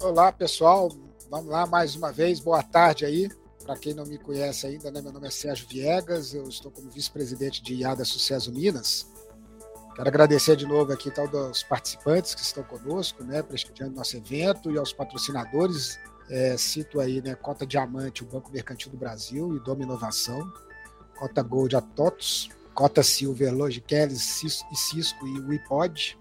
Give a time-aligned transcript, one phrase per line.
[0.00, 0.90] Olá, pessoal.
[1.30, 2.38] Vamos lá mais uma vez.
[2.40, 3.28] Boa tarde aí.
[3.64, 6.90] Para quem não me conhece ainda, né, meu nome é Sérgio Viegas, eu estou como
[6.90, 9.06] vice-presidente de IADA Sucesso Minas.
[9.96, 14.70] Quero agradecer de novo aqui todos os participantes que estão conosco, né, prestigiando nosso evento
[14.70, 15.98] e aos patrocinadores.
[16.28, 20.52] É, cito aí, né, Cota Diamante, o Banco Mercantil do Brasil e Doma Inovação,
[21.16, 26.18] Cota Gold a TOTOS, Cota Silver, Logicales e Cisco e WePod,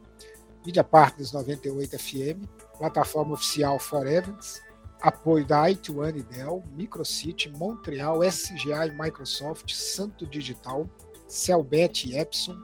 [0.65, 2.45] Media Partners 98 FM,
[2.77, 4.61] plataforma oficial Forevents,
[5.01, 10.87] apoio da IT1 e Dell, Microcity, Montreal, SGA e Microsoft, Santo Digital,
[11.27, 12.61] Celbet e Epson,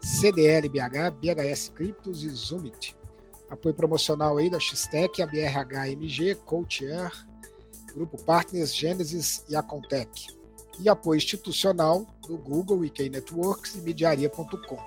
[0.00, 2.94] CDL BH, BHS Cryptos e Zoomit.
[3.48, 7.10] Apoio promocional aí da Xtec, a BRHMG, Coacher,
[7.94, 10.26] Grupo Partners, Genesis e a Contec.
[10.80, 14.78] E apoio institucional do Google, IK Networks e Mediaria.com.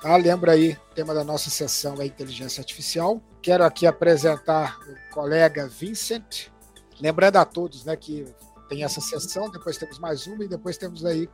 [0.00, 0.16] Tá?
[0.16, 3.20] Lembra aí, o tema da nossa sessão é inteligência artificial.
[3.42, 6.48] Quero aqui apresentar o colega Vincent.
[7.00, 8.26] Lembrando a todos né, que
[8.68, 11.28] tem essa sessão, depois temos mais uma e depois temos aí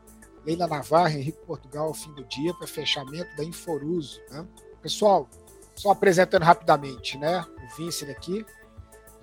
[0.45, 4.21] Leila Navarra, Henrique Portugal ao fim do dia para fechamento da Inforuso.
[4.31, 4.47] Né?
[4.81, 5.28] Pessoal,
[5.75, 7.45] só apresentando rapidamente, né?
[7.62, 8.45] O Vincent aqui.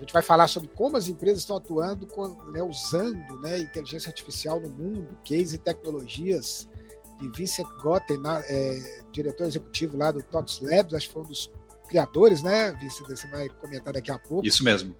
[0.03, 4.09] A gente vai falar sobre como as empresas estão atuando, com, né, usando né, inteligência
[4.09, 6.67] artificial no mundo, case e tecnologias.
[7.21, 11.49] De Vincent Gotten, é, diretor executivo lá do TOTS Labs, acho que foi um dos
[11.87, 13.01] criadores, né, Vice?
[13.03, 14.45] Você vai comentar daqui a pouco.
[14.45, 14.93] Isso mesmo.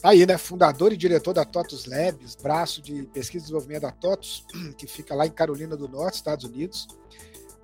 [0.00, 0.36] Tá aí, né?
[0.36, 4.44] Fundador e diretor da TOTUS Labs, braço de pesquisa e desenvolvimento da TOTUS,
[4.76, 6.88] que fica lá em Carolina do Norte, Estados Unidos.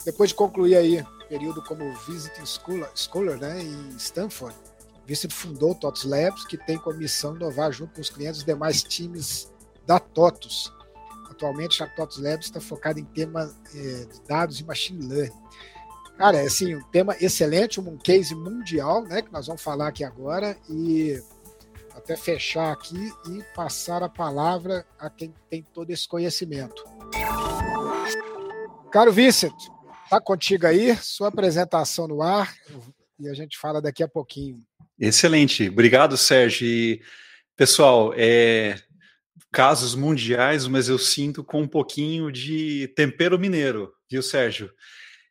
[0.04, 4.54] Depois de concluir aí período como Visiting Scholar, Scholar né, em Stanford,
[5.06, 8.44] Vincent fundou o TOTUS Labs, que tem como missão inovar junto com os clientes os
[8.44, 9.52] demais times
[9.86, 10.72] da TOTUS.
[11.30, 15.44] Atualmente, a TOTUS Labs está focada em temas é, de dados e machine learning.
[16.16, 20.04] Cara, é assim, um tema excelente, um case mundial, né, que nós vamos falar aqui
[20.04, 21.20] agora, e
[21.94, 26.84] até fechar aqui e passar a palavra a quem tem todo esse conhecimento.
[28.92, 29.54] Caro Vicent,
[30.08, 32.54] tá contigo aí, sua apresentação no ar,
[33.18, 34.62] e a gente fala daqui a pouquinho.
[34.98, 37.00] Excelente, obrigado, Sérgio.
[37.56, 38.76] Pessoal, é,
[39.52, 44.70] casos mundiais, mas eu sinto com um pouquinho de tempero mineiro, viu, Sérgio?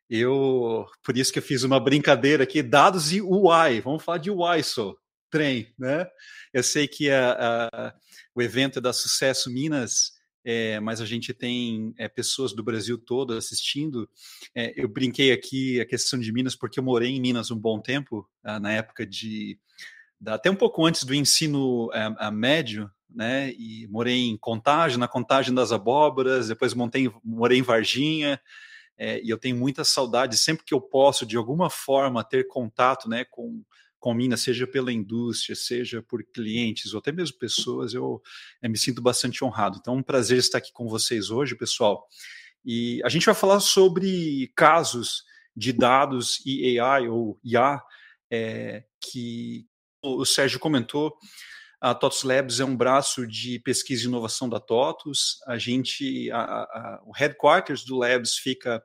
[0.10, 4.32] Eu, por isso que eu fiz uma brincadeira aqui, dados e UI, vamos falar de
[4.32, 4.96] UI só,
[5.30, 6.08] trem, né?
[6.54, 7.94] Eu sei que a, a,
[8.34, 10.12] o evento é da Sucesso Minas,
[10.44, 14.09] é, mas a gente tem é, pessoas do Brasil todo assistindo.
[14.54, 17.80] É, eu brinquei aqui a questão de Minas, porque eu morei em Minas um bom
[17.80, 19.58] tempo, ah, na época de.
[20.26, 23.52] Até um pouco antes do ensino a, médio, né?
[23.52, 28.40] E morei em Contagem, na Contagem das Abóboras, depois montei, morei em Varginha
[28.98, 33.10] é, e eu tenho muita saudade sempre que eu posso de alguma forma ter contato,
[33.10, 33.64] né, com
[34.03, 38.22] com Minas, seja pela indústria, seja por clientes ou até mesmo pessoas, eu,
[38.62, 39.78] eu me sinto bastante honrado.
[39.80, 42.06] Então, é um prazer estar aqui com vocês hoje, pessoal.
[42.66, 45.24] E a gente vai falar sobre casos
[45.56, 47.81] de dados e AI ou IA
[48.30, 49.66] é, que
[50.02, 51.18] o Sérgio comentou.
[51.80, 55.40] A TOTUS Labs é um braço de pesquisa e inovação da TOTUS.
[55.47, 58.84] A gente, a, a, o headquarters do Labs fica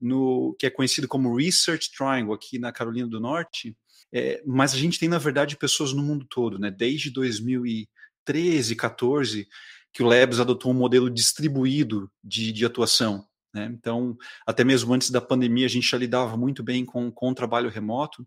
[0.00, 3.76] no que é conhecido como Research Triangle aqui na Carolina do Norte.
[4.14, 6.70] É, mas a gente tem na verdade pessoas no mundo todo, né?
[6.70, 9.48] Desde 2013, 14,
[9.92, 13.26] que o Labs adotou um modelo distribuído de, de atuação.
[13.52, 13.70] Né?
[13.72, 14.16] Então,
[14.46, 17.70] até mesmo antes da pandemia, a gente já lidava muito bem com, com o trabalho
[17.70, 18.26] remoto.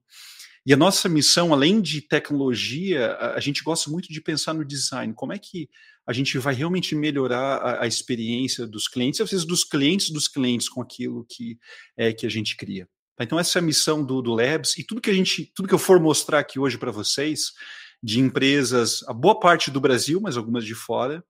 [0.66, 4.66] E a nossa missão, além de tecnologia, a, a, gente gosta muito de pensar no
[4.66, 5.14] design.
[5.14, 5.70] Como é que
[6.06, 10.28] a gente vai realmente melhorar a, a experiência dos clientes, às vezes dos clientes dos
[10.28, 11.58] clientes com aquilo que
[11.96, 12.88] é que a gente cria.
[13.18, 15.68] Tá, então essa é a missão do, do Labs e tudo que a gente, tudo
[15.68, 17.52] que eu for mostrar aqui hoje para vocês
[18.02, 21.26] de empresas, a boa parte do Brasil, mas algumas de fora,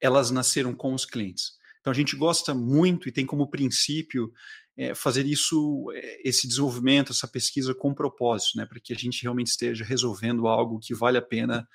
[0.00, 1.52] elas nasceram com os clientes.
[1.80, 4.32] Então a gente gosta muito e tem como princípio
[4.76, 9.22] é, fazer isso, é, esse desenvolvimento, essa pesquisa com propósito, né, para que a gente
[9.22, 11.68] realmente esteja resolvendo algo que vale a pena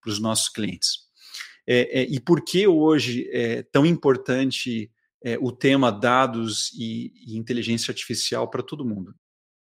[0.00, 1.08] para os nossos clientes.
[1.66, 4.90] É, é, e por que hoje é tão importante
[5.24, 9.14] é, o tema dados e, e inteligência artificial para todo mundo?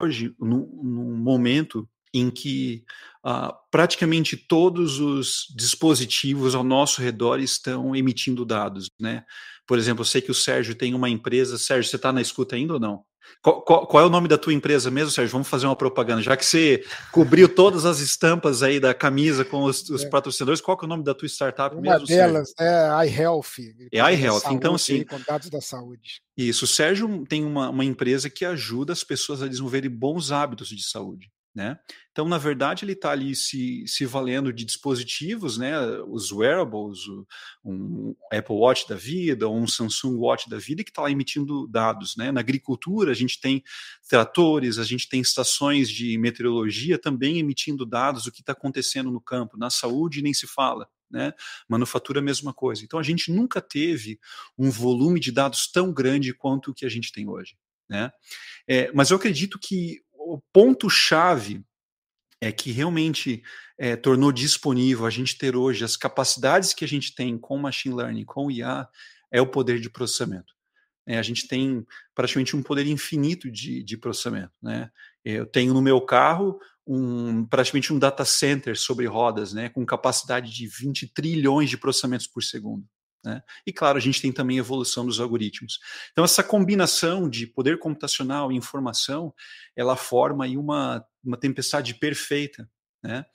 [0.01, 2.83] Hoje, num, momento em que
[3.25, 9.23] uh, praticamente todos os dispositivos ao nosso redor estão emitindo dados, né?
[9.65, 11.57] Por exemplo, eu sei que o Sérgio tem uma empresa.
[11.57, 13.03] Sérgio, você está na escuta ainda ou não?
[13.41, 15.31] Qual, qual, qual, é o nome da tua empresa mesmo, Sérgio?
[15.31, 16.21] Vamos fazer uma propaganda.
[16.21, 20.09] Já que você cobriu todas as estampas aí da camisa com os, os é.
[20.09, 21.99] patrocinadores, qual é o nome da tua startup uma mesmo?
[21.99, 22.73] Uma delas Sérgio?
[22.73, 23.43] é iHealth.
[23.91, 24.51] É iHealth.
[24.51, 25.03] Então, assim.
[25.05, 26.21] Com dados da saúde.
[26.35, 26.65] Isso.
[26.65, 30.83] O Sérgio tem uma, uma empresa que ajuda as pessoas a desenvolverem bons hábitos de
[30.83, 31.29] saúde.
[31.57, 31.75] Né?
[32.11, 35.73] Então, na verdade, ele está ali se, se valendo de dispositivos, né?
[36.07, 36.99] os wearables,
[37.65, 42.15] um Apple Watch da vida, um Samsung Watch da vida, que está lá emitindo dados.
[42.15, 42.31] Né?
[42.31, 43.63] Na agricultura, a gente tem
[44.07, 49.19] tratores, a gente tem estações de meteorologia também emitindo dados do que está acontecendo no
[49.19, 49.57] campo.
[49.57, 50.87] Na saúde, nem se fala.
[51.09, 51.33] Né?
[51.67, 52.83] Manufatura, mesma coisa.
[52.83, 54.19] Então, a gente nunca teve
[54.55, 57.57] um volume de dados tão grande quanto o que a gente tem hoje.
[57.89, 58.11] Né?
[58.67, 61.63] É, mas eu acredito que o ponto-chave
[62.41, 63.41] é que realmente
[63.77, 67.95] é, tornou disponível a gente ter hoje as capacidades que a gente tem com machine
[67.95, 68.87] learning, com IA,
[69.31, 70.53] é o poder de processamento.
[71.05, 74.51] É, a gente tem praticamente um poder infinito de, de processamento.
[74.61, 74.89] Né?
[75.23, 80.53] Eu tenho no meu carro um, praticamente um data center sobre rodas, né, com capacidade
[80.53, 82.85] de 20 trilhões de processamentos por segundo.
[83.27, 83.43] Né?
[83.65, 85.79] E claro, a gente tem também evolução dos algoritmos.
[86.13, 89.33] Então, essa combinação de poder computacional e informação,
[89.75, 92.69] ela forma aí uma, uma tempestade perfeita.
[93.03, 93.25] Né?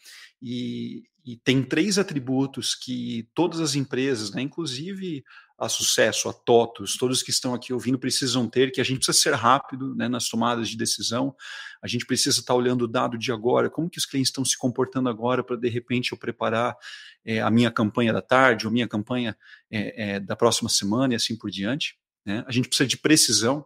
[0.40, 5.22] E, e tem três atributos que todas as empresas, né, inclusive
[5.62, 9.16] a Sucesso, a TOTUS, todos que estão aqui ouvindo precisam ter, que a gente precisa
[9.16, 11.36] ser rápido né, nas tomadas de decisão,
[11.80, 14.58] a gente precisa estar olhando o dado de agora, como que os clientes estão se
[14.58, 16.76] comportando agora para, de repente, eu preparar
[17.24, 19.38] é, a minha campanha da tarde, ou minha campanha
[19.70, 21.96] é, é, da próxima semana e assim por diante.
[22.26, 22.42] Né?
[22.44, 23.64] A gente precisa de precisão.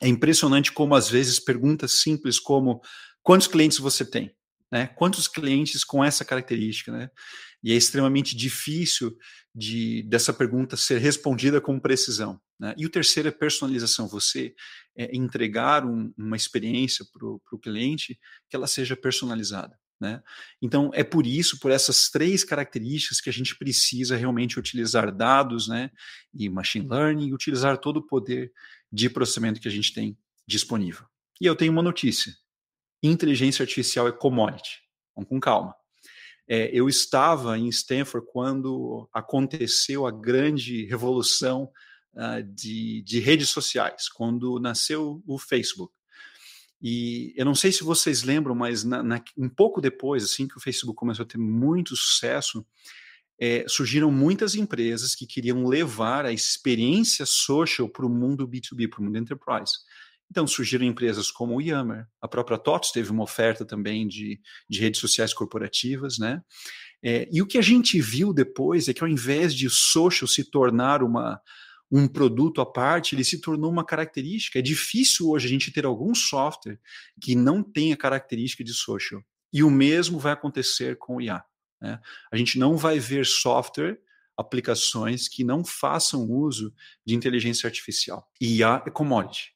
[0.00, 2.82] É impressionante como, às vezes, perguntas simples como
[3.22, 4.34] quantos clientes você tem?
[4.68, 4.88] Né?
[4.88, 6.90] Quantos clientes com essa característica?
[6.90, 7.08] Né?
[7.64, 9.16] E é extremamente difícil
[9.54, 12.38] de, dessa pergunta ser respondida com precisão.
[12.60, 12.74] Né?
[12.76, 14.54] E o terceiro é personalização, você
[14.94, 18.20] é, entregar um, uma experiência para o cliente
[18.50, 19.78] que ela seja personalizada.
[19.98, 20.22] Né?
[20.60, 25.66] Então, é por isso, por essas três características, que a gente precisa realmente utilizar dados
[25.66, 25.90] né,
[26.34, 28.52] e machine learning, utilizar todo o poder
[28.92, 31.06] de processamento que a gente tem disponível.
[31.40, 32.34] E eu tenho uma notícia:
[33.02, 34.82] inteligência artificial é commodity.
[35.16, 35.74] Vamos com calma.
[36.46, 41.70] É, eu estava em Stanford quando aconteceu a grande revolução
[42.14, 45.92] uh, de, de redes sociais, quando nasceu o Facebook.
[46.86, 50.56] E eu não sei se vocês lembram, mas na, na, um pouco depois, assim que
[50.56, 52.64] o Facebook começou a ter muito sucesso,
[53.40, 59.00] é, surgiram muitas empresas que queriam levar a experiência social para o mundo B2B, para
[59.00, 59.72] o mundo enterprise.
[60.30, 64.80] Então surgiram empresas como o Yammer, a própria TOTS teve uma oferta também de, de
[64.80, 66.42] redes sociais corporativas, né?
[67.02, 70.50] É, e o que a gente viu depois é que ao invés de social se
[70.50, 71.38] tornar uma,
[71.90, 74.58] um produto à parte, ele se tornou uma característica.
[74.58, 76.80] É difícil hoje a gente ter algum software
[77.20, 79.22] que não tenha característica de social.
[79.52, 81.44] E o mesmo vai acontecer com o IA.
[81.80, 82.00] Né?
[82.32, 84.00] A gente não vai ver software,
[84.36, 86.74] aplicações que não façam uso
[87.06, 88.28] de inteligência artificial.
[88.40, 89.53] IA é commodity.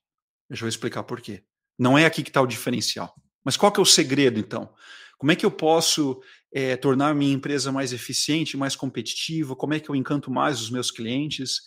[0.49, 1.43] Eu explicar por quê.
[1.79, 3.15] Não é aqui que está o diferencial.
[3.45, 4.73] Mas qual que é o segredo, então?
[5.17, 6.21] Como é que eu posso
[6.53, 9.57] é, tornar minha empresa mais eficiente, mais competitiva?
[9.57, 11.61] Como é que eu encanto mais os meus clientes?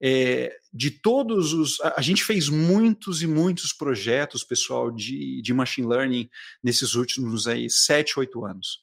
[0.00, 1.80] É, de todos os.
[1.80, 6.28] A, gente fez muitos e muitos projetos, pessoal, de, de machine learning
[6.62, 8.80] nesses últimos aí, sete, oito anos.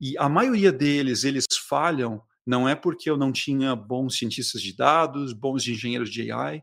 [0.00, 4.76] E a maioria deles, eles falham, não é porque eu não tinha bons cientistas de
[4.76, 6.62] dados, bons engenheiros de AI,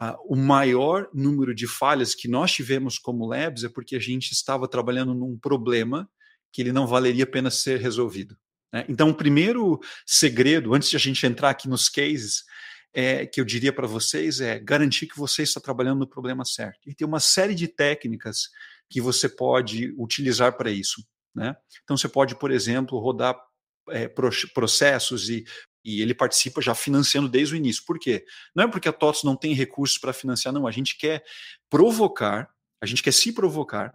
[0.00, 4.32] Uh, o maior número de falhas que nós tivemos como labs é porque a gente
[4.32, 6.08] estava trabalhando num problema
[6.52, 8.36] que ele não valeria a pena ser resolvido.
[8.72, 8.84] Né?
[8.88, 12.44] Então, o primeiro segredo, antes de a gente entrar aqui nos cases,
[12.92, 16.88] é, que eu diria para vocês é garantir que você está trabalhando no problema certo.
[16.88, 18.48] E tem uma série de técnicas
[18.88, 21.04] que você pode utilizar para isso.
[21.34, 21.54] Né?
[21.84, 23.36] Então, você pode, por exemplo, rodar
[23.90, 25.44] é, processos e
[25.84, 27.84] e ele participa já financiando desde o início.
[27.84, 28.24] Por quê?
[28.54, 30.66] Não é porque a TOTS não tem recursos para financiar, não.
[30.66, 31.24] A gente quer
[31.68, 33.94] provocar, a gente quer se provocar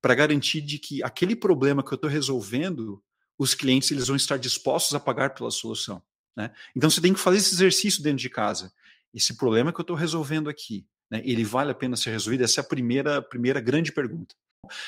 [0.00, 3.02] para garantir de que aquele problema que eu estou resolvendo,
[3.38, 6.02] os clientes eles vão estar dispostos a pagar pela solução.
[6.36, 6.50] Né?
[6.76, 8.72] Então você tem que fazer esse exercício dentro de casa.
[9.12, 12.42] Esse problema que eu estou resolvendo aqui, né, ele vale a pena ser resolvido?
[12.42, 14.34] Essa é a primeira, primeira grande pergunta.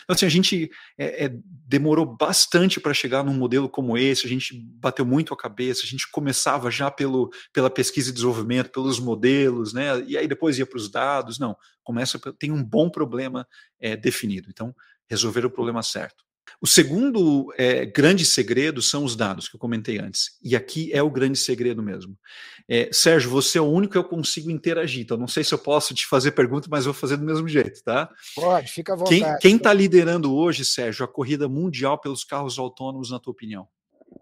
[0.05, 1.33] Então, assim, a gente é, é,
[1.67, 5.87] demorou bastante para chegar num modelo como esse, a gente bateu muito a cabeça, a
[5.87, 10.03] gente começava já pelo, pela pesquisa e desenvolvimento, pelos modelos, né?
[10.07, 11.39] E aí depois ia para os dados.
[11.39, 13.47] Não, começa, tem um bom problema
[13.81, 14.49] é, definido.
[14.51, 14.75] Então,
[15.09, 16.26] resolver o problema certo.
[16.61, 20.39] O segundo é, grande segredo são os dados que eu comentei antes.
[20.43, 22.17] E aqui é o grande segredo mesmo.
[22.69, 25.03] É, Sérgio, você é o único que eu consigo interagir.
[25.03, 27.83] Então, não sei se eu posso te fazer pergunta, mas vou fazer do mesmo jeito,
[27.83, 28.09] tá?
[28.35, 29.39] Pode, fica à vontade.
[29.41, 33.69] Quem está liderando hoje, Sérgio, a corrida mundial pelos carros autônomos, na tua opinião?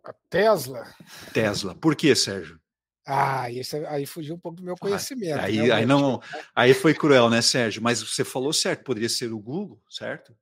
[0.05, 0.93] A Tesla.
[1.33, 1.75] Tesla.
[1.75, 2.59] Por quê, Sérgio?
[3.07, 3.43] Ah,
[3.89, 5.39] aí fugiu um pouco do meu conhecimento.
[5.39, 5.71] Ah, aí, né?
[5.73, 6.23] aí, não,
[6.55, 7.83] aí foi cruel, né, Sérgio?
[7.83, 10.35] Mas você falou certo, poderia ser o Google, certo?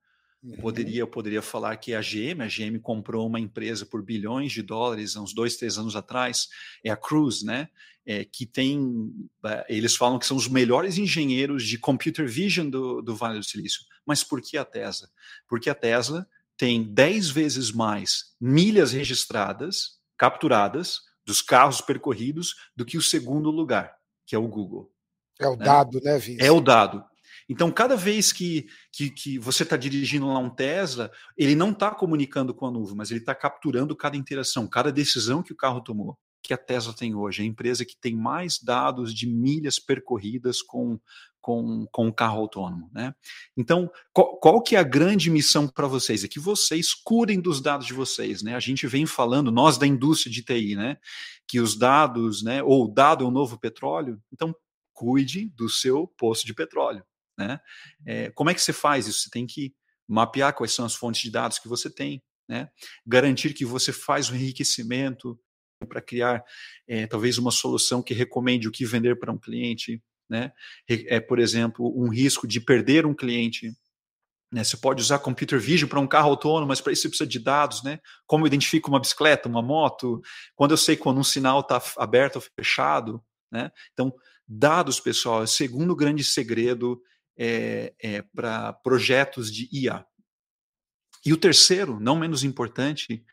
[0.43, 0.57] Uhum.
[0.57, 4.61] Poderia, eu poderia falar que a GM, a GM comprou uma empresa por bilhões de
[4.61, 6.49] dólares há uns dois, três anos atrás,
[6.85, 7.69] é a Cruise, né?
[8.05, 9.13] É, que tem,
[9.45, 13.45] é, eles falam que são os melhores engenheiros de computer vision do, do Vale do
[13.45, 13.83] Silício.
[14.05, 15.09] Mas por que a Tesla?
[15.47, 22.99] Porque a Tesla tem 10 vezes mais milhas registradas, capturadas, dos carros percorridos, do que
[22.99, 23.97] o segundo lugar,
[24.27, 24.93] que é o Google.
[25.39, 25.65] É o né?
[25.65, 26.43] dado, né, Vince?
[26.43, 27.05] É o dado.
[27.49, 31.91] Então, cada vez que, que, que você está dirigindo lá um Tesla, ele não está
[31.91, 35.81] comunicando com a nuvem, mas ele está capturando cada interação, cada decisão que o carro
[35.81, 36.19] tomou.
[36.43, 40.61] Que a Tesla tem hoje, é a empresa que tem mais dados de milhas percorridas
[40.61, 40.99] com,
[41.41, 42.91] com, com o carro autônomo.
[42.93, 43.15] Né?
[43.57, 46.25] Então, qual, qual que é a grande missão para vocês?
[46.25, 48.43] É que vocês cuidem dos dados de vocês.
[48.43, 48.57] Né?
[48.57, 50.97] A gente vem falando, nós da indústria de TI, né?
[51.47, 52.63] que os dados, né?
[52.63, 54.55] ou o dado é o novo petróleo, então
[54.93, 57.05] cuide do seu poço de petróleo.
[57.39, 57.61] Né?
[58.07, 59.21] É, como é que você faz isso?
[59.21, 59.75] Você tem que
[60.07, 62.69] mapear quais são as fontes de dados que você tem, né?
[63.07, 65.39] garantir que você faz o enriquecimento
[65.87, 66.45] para criar
[66.87, 70.53] é, talvez uma solução que recomende o que vender para um cliente, né?
[70.89, 73.73] É, por exemplo, um risco de perder um cliente.
[74.51, 74.65] Né?
[74.65, 77.39] Você pode usar computer vision para um carro autônomo, mas para isso você precisa de
[77.39, 77.99] dados, né?
[78.27, 80.21] Como eu identifico uma bicicleta, uma moto,
[80.55, 83.71] quando eu sei quando um sinal está aberto ou fechado, né?
[83.93, 84.13] Então,
[84.47, 87.01] dados, pessoal, é o segundo grande segredo
[87.37, 90.05] é, é, para projetos de IA.
[91.25, 93.25] E o terceiro, não menos importante,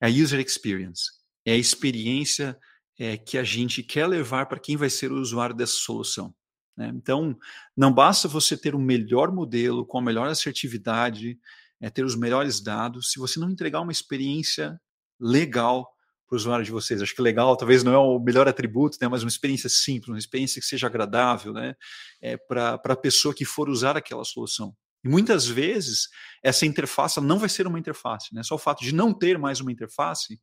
[0.00, 1.10] é a user experience.
[1.44, 2.58] É a experiência
[2.98, 6.34] é, que a gente quer levar para quem vai ser o usuário dessa solução.
[6.76, 6.90] Né?
[6.94, 7.36] Então,
[7.76, 11.38] não basta você ter o melhor modelo, com a melhor assertividade,
[11.80, 14.80] é, ter os melhores dados, se você não entregar uma experiência
[15.20, 15.93] legal
[16.26, 17.02] para o usuário de vocês.
[17.02, 20.18] Acho que legal, talvez não é o melhor atributo, né, mas uma experiência simples, uma
[20.18, 21.74] experiência que seja agradável né,
[22.20, 24.74] é, para a pessoa que for usar aquela solução.
[25.04, 26.08] E muitas vezes
[26.42, 28.42] essa interface não vai ser uma interface, né?
[28.42, 30.40] Só o fato de não ter mais uma interface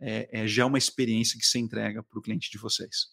[0.00, 3.06] é, é, já é uma experiência que se entrega para o cliente de vocês.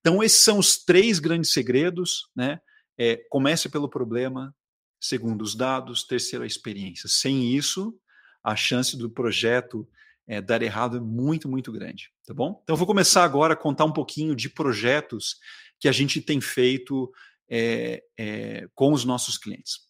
[0.00, 2.60] Então, esses são os três grandes segredos, né?
[2.96, 4.54] É, comece pelo problema,
[5.00, 7.08] segundo os dados, terceiro a experiência.
[7.08, 7.94] Sem isso,
[8.42, 9.86] a chance do projeto
[10.28, 12.60] é, dar errado é muito, muito grande, tá bom?
[12.62, 15.36] Então, eu vou começar agora a contar um pouquinho de projetos
[15.80, 17.10] que a gente tem feito
[17.50, 19.80] é, é, com os nossos clientes.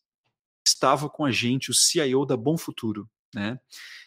[0.65, 3.59] Estava com a gente o CIO da Bom Futuro, né?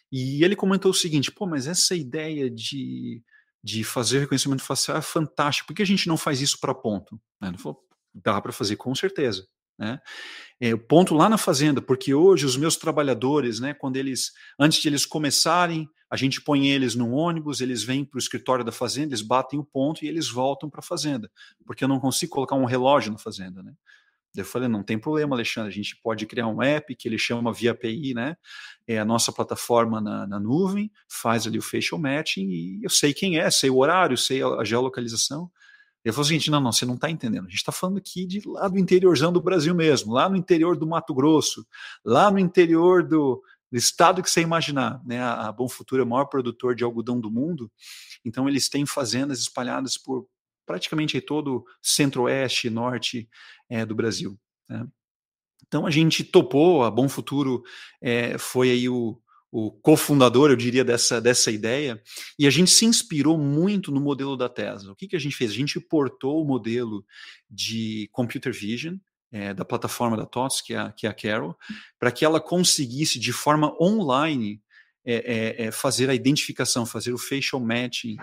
[0.09, 3.21] E ele comentou o seguinte: pô, mas essa ideia de,
[3.63, 7.19] de fazer reconhecimento facial é fantástica, por que a gente não faz isso para ponto?
[7.41, 7.49] Né?
[7.49, 7.83] Ele falou,
[8.13, 9.47] dá para fazer com certeza.
[9.81, 9.99] Né?
[10.59, 14.79] É, o ponto lá na fazenda, porque hoje os meus trabalhadores, né, quando eles, antes
[14.79, 18.71] de eles começarem, a gente põe eles num ônibus, eles vêm para o escritório da
[18.71, 21.31] fazenda, eles batem o ponto e eles voltam para a fazenda,
[21.65, 23.73] porque eu não consigo colocar um relógio na fazenda, né?
[24.35, 27.51] Eu falei, não tem problema, Alexandre, a gente pode criar um app que ele chama
[27.51, 28.37] via API, né?
[28.87, 33.13] É a nossa plataforma na, na nuvem, faz ali o facial matching e eu sei
[33.13, 35.51] quem é, sei o horário, sei a, a geolocalização.
[36.03, 37.45] Ele falou o seguinte: não, não, você não está entendendo.
[37.45, 40.75] A gente está falando aqui de lá do interiorzão do Brasil mesmo, lá no interior
[40.77, 41.65] do Mato Grosso,
[42.03, 43.41] lá no interior do,
[43.71, 45.01] do estado que você imaginar.
[45.05, 45.21] Né?
[45.21, 47.71] A, a Bom Futuro é o maior produtor de algodão do mundo,
[48.25, 50.27] então eles têm fazendas espalhadas por
[50.65, 53.29] praticamente todo centro-oeste e norte
[53.69, 54.39] é, do Brasil.
[54.69, 54.87] Né?
[55.67, 57.63] Então a gente topou, a Bom Futuro
[58.01, 62.01] é, foi aí o, o cofundador, eu diria, dessa, dessa ideia,
[62.39, 64.93] e a gente se inspirou muito no modelo da Tesla.
[64.93, 65.51] O que, que a gente fez?
[65.51, 67.05] A gente portou o modelo
[67.49, 68.95] de computer vision
[69.29, 71.57] é, da plataforma da TOTS, que é a, que é a Carol,
[71.99, 74.61] para que ela conseguisse, de forma online,
[75.03, 78.17] é, é, fazer a identificação, fazer o facial matching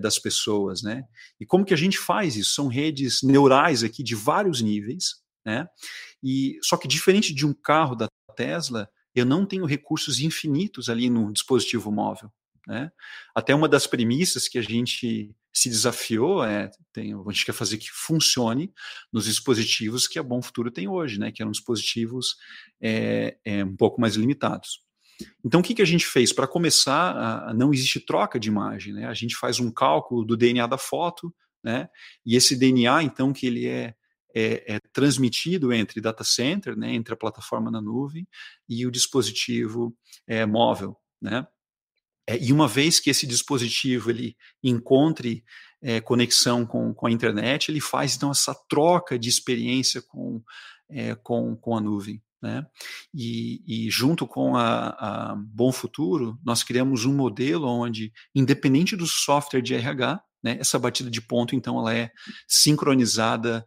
[0.00, 1.04] das pessoas, né?
[1.38, 2.54] E como que a gente faz isso?
[2.54, 5.68] São redes neurais aqui de vários níveis, né?
[6.22, 11.10] E só que diferente de um carro da Tesla, eu não tenho recursos infinitos ali
[11.10, 12.30] no dispositivo móvel.
[12.66, 12.90] Né?
[13.34, 17.76] Até uma das premissas que a gente se desafiou é tem, a gente quer fazer
[17.76, 18.72] que funcione
[19.12, 21.30] nos dispositivos que a Bom Futuro tem hoje, né?
[21.30, 22.36] que eram dispositivos
[22.80, 24.80] é, é, um pouco mais limitados.
[25.44, 26.32] Então, o que, que a gente fez?
[26.32, 28.94] Para começar, a, não existe troca de imagem.
[28.94, 29.06] Né?
[29.06, 31.88] A gente faz um cálculo do DNA da foto, né?
[32.24, 33.94] e esse DNA, então, que ele é
[34.34, 38.26] é, é, transmitido entre data center, né, entre a plataforma na nuvem
[38.68, 39.96] e o dispositivo
[40.26, 41.46] é, móvel, né?
[42.26, 45.44] É, e uma vez que esse dispositivo ele encontre
[45.82, 50.40] é, conexão com, com a internet, ele faz então essa troca de experiência com,
[50.88, 52.22] é, com, com a nuvem.
[52.40, 52.66] Né?
[53.14, 59.06] E, e, junto com a, a, Bom Futuro, nós criamos um modelo onde, independente do
[59.06, 62.10] software de RH, né, essa batida de ponto, então, ela é
[62.48, 63.64] sincronizada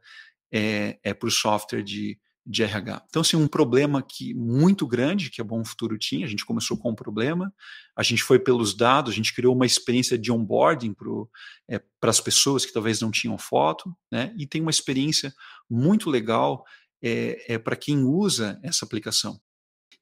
[0.51, 3.03] é, é para o software de, de RH.
[3.09, 6.77] Então, assim, um problema que muito grande que a Bom Futuro tinha, a gente começou
[6.77, 7.53] com um problema,
[7.95, 11.09] a gente foi pelos dados, a gente criou uma experiência de onboarding para
[11.69, 15.33] é, as pessoas que talvez não tinham foto, né, e tem uma experiência
[15.69, 16.63] muito legal
[17.01, 19.39] é, é para quem usa essa aplicação.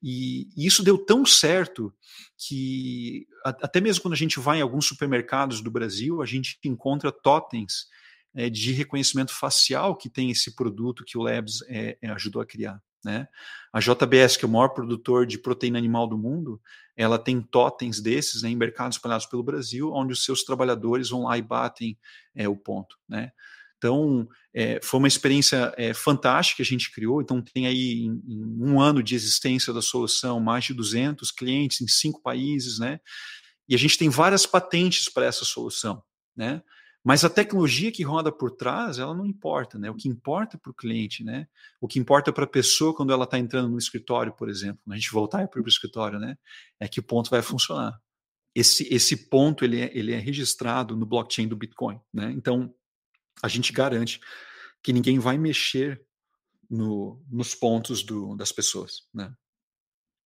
[0.02, 1.94] E, e, isso deu tão certo
[2.38, 7.10] que até mesmo quando a gente vai em alguns supermercados do Brasil, a gente encontra
[7.10, 7.88] totens
[8.36, 12.82] é, de reconhecimento facial que tem esse produto que o Labs é, ajudou a criar.
[13.04, 13.28] Né?
[13.72, 16.62] A JBS, que é o maior produtor de proteína animal do mundo,
[16.96, 21.24] ela tem totens desses né, em mercados espalhados pelo Brasil, onde os seus trabalhadores vão
[21.24, 21.98] lá e batem
[22.36, 22.98] é, o ponto.
[23.10, 23.32] Né?
[23.78, 27.22] Então, é, foi uma experiência é, fantástica que a gente criou.
[27.22, 31.82] Então, tem aí, em, em, um ano de existência da solução, mais de 200 clientes
[31.82, 33.02] em cinco países, né?
[33.68, 36.02] E a gente tem várias patentes para essa solução,
[36.36, 36.62] né?
[37.04, 39.92] Mas a tecnologia que roda por trás, ela não importa, né?
[39.92, 41.48] O que importa para o cliente, né?
[41.82, 44.94] O que importa para a pessoa quando ela está entrando no escritório, por exemplo, quando
[44.94, 46.38] a gente voltar para o escritório, né?
[46.80, 48.00] É que o ponto vai funcionar.
[48.56, 52.32] Esse, esse ponto ele é, ele é registrado no blockchain do Bitcoin, né?
[52.32, 52.74] Então,
[53.42, 54.22] a gente garante
[54.82, 56.02] que ninguém vai mexer
[56.70, 59.08] no, nos pontos do, das pessoas.
[59.14, 59.34] Né?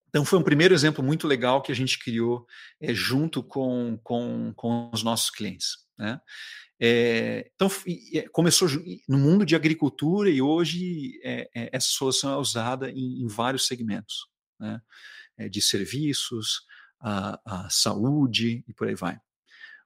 [0.09, 2.47] Então, foi um primeiro exemplo muito legal que a gente criou
[2.80, 5.86] é, junto com, com, com os nossos clientes.
[5.99, 6.21] Né?
[6.79, 7.71] É, então,
[8.33, 8.69] começou
[9.09, 13.67] no mundo de agricultura e hoje é, é, essa solução é usada em, em vários
[13.67, 14.29] segmentos,
[14.61, 14.81] né?
[15.50, 16.62] de serviços,
[17.00, 19.19] a, a, saúde e por aí vai.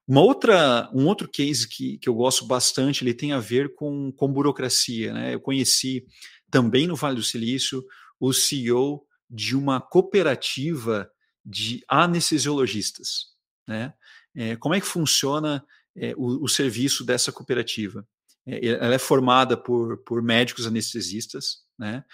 [0.07, 4.11] Uma outra, um outro case que, que eu gosto bastante, ele tem a ver com,
[4.13, 5.13] com burocracia.
[5.13, 5.35] Né?
[5.35, 6.05] Eu conheci
[6.51, 7.85] também no Vale do Silício
[8.19, 11.09] o CEO de uma cooperativa
[11.45, 13.27] de anestesiologistas.
[13.67, 13.95] Né?
[14.35, 15.65] É, como é que funciona
[15.97, 18.07] é, o, o, serviço dessa cooperativa?
[18.47, 22.05] É, ela é formada por, por médicos anestesistas, né?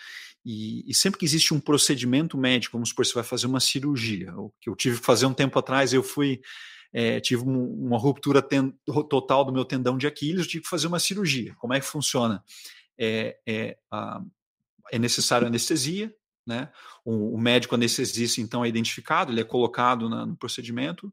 [0.44, 4.32] E, e, sempre que existe um procedimento médico, vamos supor, você vai fazer uma cirurgia,
[4.36, 6.40] o que eu tive que fazer um tempo atrás, eu fui
[6.92, 8.72] é, tive um, uma ruptura ten,
[9.10, 11.54] total do meu tendão de Aquiles, tive que fazer uma cirurgia.
[11.56, 12.42] Como é que funciona?
[12.98, 14.22] É, é, a,
[14.90, 16.14] é necessário anestesia,
[16.46, 16.70] né?
[17.04, 21.12] O, o, médico anestesista, então, é identificado, ele é colocado na, no procedimento.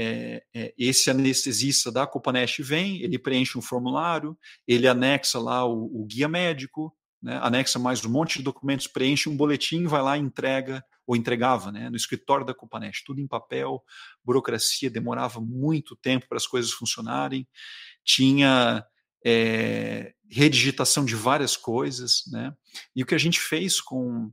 [0.00, 6.02] É, é, esse anestesista da Copanest vem, ele preenche um formulário, ele anexa lá o,
[6.02, 7.36] o guia médico, né?
[7.42, 11.72] anexa mais um monte de documentos, preenche um boletim, vai lá e entrega ou entregava,
[11.72, 13.82] né, no escritório da Copanest, tudo em papel,
[14.22, 17.48] burocracia, demorava muito tempo para as coisas funcionarem,
[18.04, 18.84] tinha
[19.24, 22.54] é, redigitação de várias coisas, né,
[22.94, 24.30] e o que a gente fez com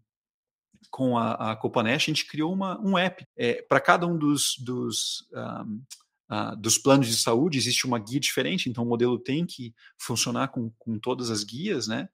[0.90, 4.56] com a, a Copanest, a gente criou uma, um app é, para cada um dos,
[4.60, 5.82] dos um,
[6.28, 10.48] Uh, dos planos de saúde, existe uma guia diferente, então o modelo tem que funcionar
[10.48, 12.10] com, com todas as guias, né?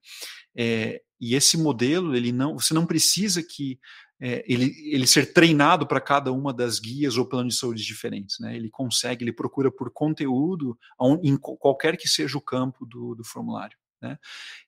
[0.53, 3.79] É, e esse modelo, ele não, você não precisa que
[4.19, 8.37] é, ele, ele ser treinado para cada uma das guias ou planos de saúde diferentes.
[8.39, 8.55] Né?
[8.55, 10.77] Ele consegue, ele procura por conteúdo
[11.23, 13.77] em qualquer que seja o campo do, do formulário.
[14.01, 14.17] Né?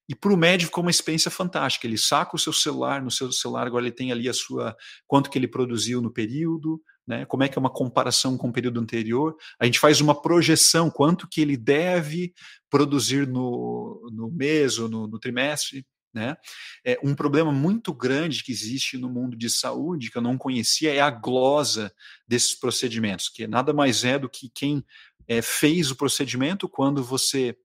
[0.08, 1.88] E para o médico ficou uma experiência fantástica.
[1.88, 4.76] Ele saca o seu celular, no seu celular agora ele tem ali a sua
[5.08, 7.26] quanto que ele produziu no período, né?
[7.26, 9.36] Como é que é uma comparação com o período anterior?
[9.60, 12.34] A gente faz uma projeção quanto que ele deve
[12.69, 15.86] produzir no, no mês ou no, no trimestre.
[16.13, 16.38] Né?
[16.86, 20.93] É, um problema muito grande que existe no mundo de saúde, que eu não conhecia,
[20.93, 21.91] é a glosa
[22.28, 24.86] desses procedimentos, que nada mais é do que quem
[25.28, 27.58] é, fez o procedimento quando você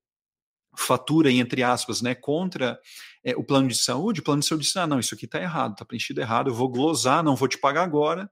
[0.78, 2.78] fatura, entre aspas, né, contra
[3.24, 5.40] é, o plano de saúde, o plano de saúde diz, ah, não, isso aqui está
[5.40, 8.30] errado, está preenchido errado, eu vou glosar, não vou te pagar agora,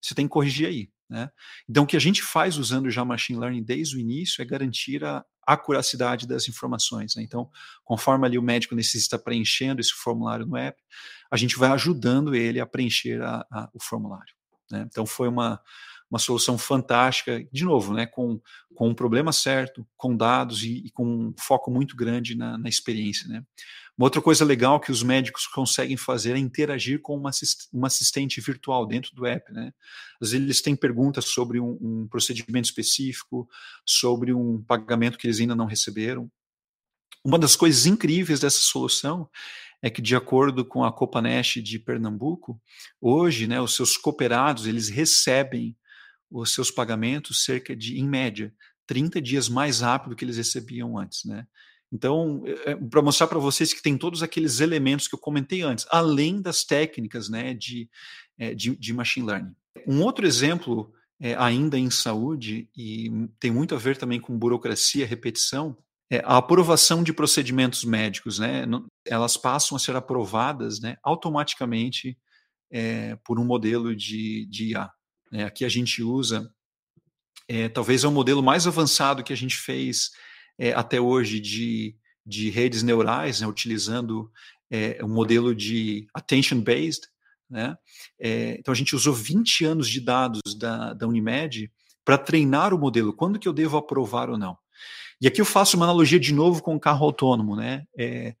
[0.00, 0.90] você tem que corrigir aí.
[1.08, 1.30] Né?
[1.68, 5.04] Então, o que a gente faz usando já machine learning desde o início é garantir
[5.04, 7.14] a acuracidade das informações.
[7.14, 7.22] Né?
[7.22, 7.50] Então,
[7.84, 10.80] conforme ali o médico necessita preenchendo esse formulário no app,
[11.30, 14.34] a gente vai ajudando ele a preencher a, a, o formulário.
[14.70, 14.86] Né?
[14.88, 15.60] Então, foi uma,
[16.12, 18.38] uma solução fantástica, de novo, né, com,
[18.74, 22.68] com um problema certo, com dados e, e com um foco muito grande na, na
[22.68, 23.26] experiência.
[23.26, 23.42] Né?
[23.96, 27.30] Uma outra coisa legal que os médicos conseguem fazer é interagir com uma,
[27.72, 29.50] uma assistente virtual dentro do app.
[29.50, 29.72] Né?
[30.20, 33.48] Às vezes eles têm perguntas sobre um, um procedimento específico,
[33.86, 36.30] sobre um pagamento que eles ainda não receberam.
[37.24, 39.30] Uma das coisas incríveis dessa solução
[39.80, 42.60] é que, de acordo com a Copanesh de Pernambuco,
[43.00, 45.74] hoje, né, os seus cooperados eles recebem
[46.32, 48.52] os seus pagamentos cerca de, em média,
[48.86, 51.46] 30 dias mais rápido que eles recebiam antes, né?
[51.92, 55.60] Então, é, é para mostrar para vocês que tem todos aqueles elementos que eu comentei
[55.60, 57.88] antes, além das técnicas né, de,
[58.38, 59.54] é, de, de machine learning.
[59.86, 60.90] Um outro exemplo,
[61.20, 65.76] é, ainda em saúde, e tem muito a ver também com burocracia, repetição,
[66.10, 68.38] é a aprovação de procedimentos médicos.
[68.38, 68.64] Né,
[69.06, 72.16] elas passam a ser aprovadas né, automaticamente
[72.70, 74.90] é, por um modelo de, de IA.
[75.32, 75.44] Né.
[75.44, 76.52] Aqui a gente usa,
[77.48, 80.10] é, talvez é o modelo mais avançado que a gente fez
[80.58, 84.30] é, até hoje de, de redes neurais, né, utilizando
[84.70, 87.08] é, um modelo de attention-based.
[87.50, 87.76] Né?
[88.58, 91.70] Então, a gente usou 20 anos de dados da, da Unimed
[92.02, 94.56] para treinar o modelo, quando que eu devo aprovar ou não.
[95.20, 97.54] E aqui eu faço uma analogia de novo com o carro autônomo.
[97.54, 97.84] Né?
[97.96, 98.34] É,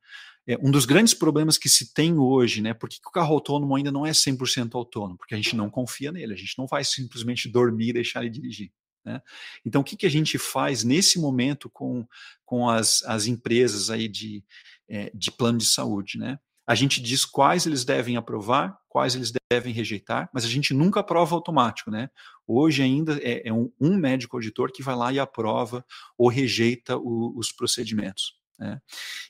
[0.46, 2.74] é um dos grandes problemas que se tem hoje, né?
[2.74, 5.16] Por que, o carro autônomo ainda não é 100% autônomo?
[5.16, 8.30] Porque a gente não confia nele, a gente não vai simplesmente dormir e deixar ele
[8.30, 8.72] dirigir.
[9.04, 9.20] Né?
[9.64, 12.06] Então, o que, que a gente faz nesse momento com,
[12.44, 14.44] com as, as empresas aí de,
[14.88, 16.18] é, de plano de saúde?
[16.18, 16.38] Né?
[16.66, 21.00] A gente diz quais eles devem aprovar, quais eles devem rejeitar, mas a gente nunca
[21.00, 21.90] aprova automático.
[21.90, 22.08] Né?
[22.46, 25.84] Hoje ainda é, é um, um, médico auditor que vai lá e aprova
[26.16, 28.41] ou rejeita o, os procedimentos.
[28.62, 28.80] Né?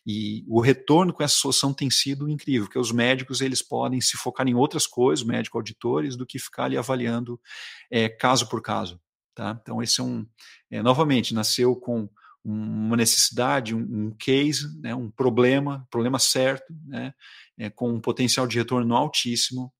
[0.06, 4.18] E o retorno com essa solução tem sido incrível, porque os médicos eles podem se
[4.18, 7.40] focar em outras coisas, médico auditores, do que ficar ali avaliando
[7.90, 9.00] é, caso por caso.
[9.34, 9.58] Tá?
[9.62, 10.26] Então, esse é um,
[10.70, 12.10] é, novamente, nasceu com
[12.44, 17.14] uma necessidade, um, um case, né, um problema, problema certo, né,
[17.56, 19.72] é, com um potencial de retorno altíssimo,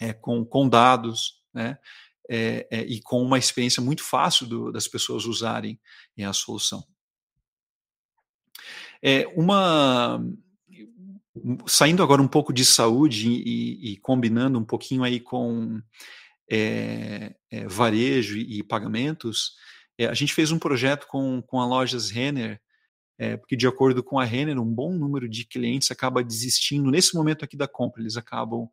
[0.00, 1.76] é, com, com dados, né,
[2.30, 5.78] é, é e com uma experiência muito fácil do, das pessoas usarem
[6.16, 6.82] é, a solução.
[9.02, 10.22] É, uma
[11.66, 15.80] saindo agora um pouco de saúde e, e combinando um pouquinho aí com
[16.50, 19.54] é, é, varejo e, pagamentos,
[19.98, 22.60] é, a gente fez um projeto com, com a lojas Renner,
[23.38, 27.44] porque de acordo com a Renner, um bom número de clientes acaba desistindo, nesse momento
[27.44, 28.68] aqui da compra, eles acabam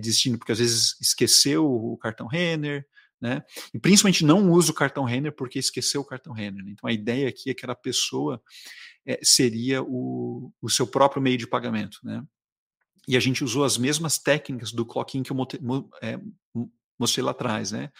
[0.00, 2.86] desistindo, porque às vezes esqueceu o cartão Renner,
[3.20, 3.42] né?
[3.74, 6.64] E principalmente não usa o cartão Renner porque esqueceu o cartão Renner.
[6.64, 6.70] Né?
[6.70, 8.40] Então a ideia aqui é que a pessoa
[9.06, 12.22] é, seria o, o seu próprio meio de pagamento, né?
[13.08, 15.36] E a gente usou as mesmas técnicas do clocking que eu
[16.02, 16.20] é,
[16.98, 17.72] mostrei lá atrás.
[17.72, 17.90] Né?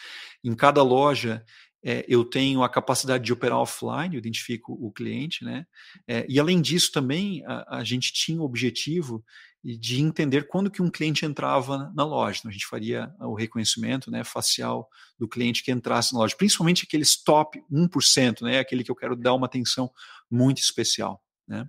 [0.44, 1.44] Em cada loja,
[1.82, 5.66] é, eu tenho a capacidade de operar offline, eu identifico o cliente, né?
[6.06, 9.24] É, e além disso também a, a, gente tinha o objetivo
[9.64, 12.38] de entender quando que um cliente entrava na loja.
[12.38, 16.84] Então, a gente faria o reconhecimento né, facial do cliente que entrasse na loja, principalmente
[16.86, 19.90] aqueles top 1%, né, aquele que eu quero dar uma atenção
[20.30, 21.22] muito especial.
[21.46, 21.66] Né?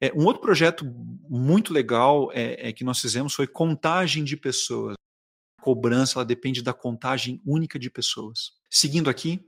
[0.00, 0.84] É, um outro projeto
[1.28, 4.96] muito legal é, é que nós fizemos foi contagem de pessoas
[5.64, 8.52] cobrança ela depende da contagem única de pessoas.
[8.70, 9.40] Seguindo aqui,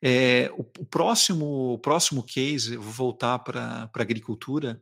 [0.00, 4.80] é, o, o, próximo, o próximo case, eu vou voltar para a agricultura.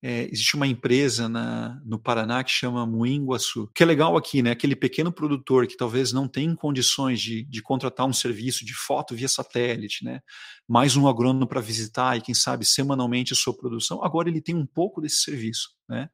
[0.00, 4.52] É, existe uma empresa na, no Paraná que chama Moinguaçu, que é legal aqui, né?
[4.52, 9.16] Aquele pequeno produtor que talvez não tem condições de, de contratar um serviço de foto
[9.16, 10.20] via satélite, né?
[10.68, 14.04] Mais um agrônomo para visitar e, quem sabe, semanalmente a sua produção.
[14.04, 16.08] Agora ele tem um pouco desse serviço, né?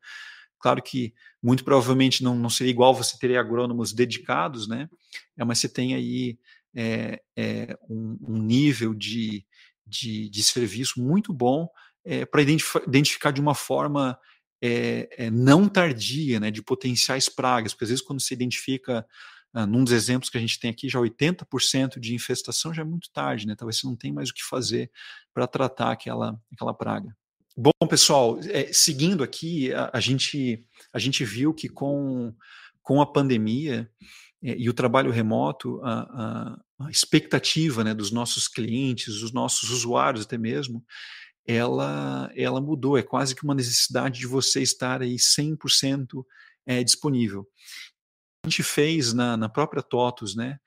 [0.64, 4.88] Claro que muito provavelmente não, não seria igual você ter agrônomos dedicados, né?
[5.37, 6.38] É, mas você tem aí
[6.74, 9.44] é, é, um, um, nível de,
[9.87, 11.68] de, de, serviço muito bom
[12.03, 14.18] é, para identif identificar de uma forma
[15.31, 19.07] não tardia, né, de potenciais pragas, porque às vezes quando se identifica,
[19.53, 22.85] ah, num dos exemplos que a gente tem aqui, já 80% de infestação já é
[22.87, 24.90] muito tarde, né, talvez você não tenha mais o que fazer
[25.35, 27.14] para tratar aquela, aquela praga.
[27.57, 32.35] Bom, pessoal, é, seguindo aqui, a, a, gente, a gente viu que com,
[32.83, 33.88] com a pandemia
[34.43, 39.71] é, e o trabalho remoto, a, a, a, expectativa né, dos nossos clientes, dos nossos
[39.71, 40.85] usuários até mesmo,
[41.47, 42.99] ela, ela mudou.
[42.99, 46.25] É quase que uma necessidade de você estar aí 100%
[46.67, 47.47] é, disponível.
[48.45, 50.59] A gente fez na, na própria TOTUS né,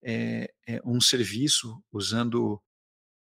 [0.00, 2.62] é, é um serviço usando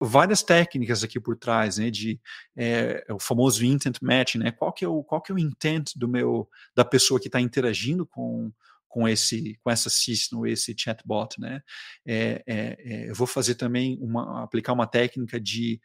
[0.00, 2.20] várias técnicas aqui por trás, né, de
[2.56, 5.92] é, o famoso intent matching, né, qual que é o qual que é o intent
[5.96, 8.52] do meu da pessoa que está interagindo com
[8.86, 11.62] com esse com essa system, esse chatbot, né,
[12.06, 15.80] é, é, eu vou fazer também uma aplicar uma técnica de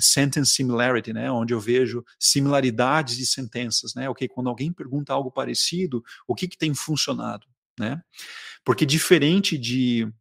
[0.00, 5.30] sentence similarity, né, onde eu vejo similaridades de sentenças, né, ok, quando alguém pergunta algo
[5.30, 7.46] parecido, o que que tem funcionado,
[7.78, 8.02] né,
[8.64, 10.12] porque diferente de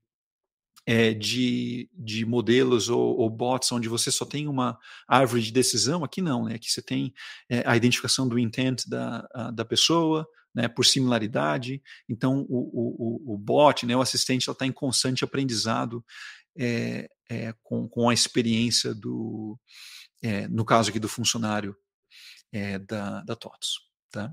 [0.86, 6.04] é, de, de modelos ou, ou, bots onde você só tem uma árvore de decisão,
[6.04, 6.56] aqui não, né?
[6.56, 7.14] Aqui você tem
[7.50, 11.82] é, a identificação do intent da, a, da pessoa, né, por similaridade.
[12.08, 16.04] Então, o, o, o bot, né, o assistente, está em constante aprendizado
[16.58, 17.10] é,
[17.64, 19.58] com, com a experiência do,
[20.52, 21.76] no caso aqui do funcionário
[22.88, 23.80] da, da TOTS.
[24.12, 24.32] Tá?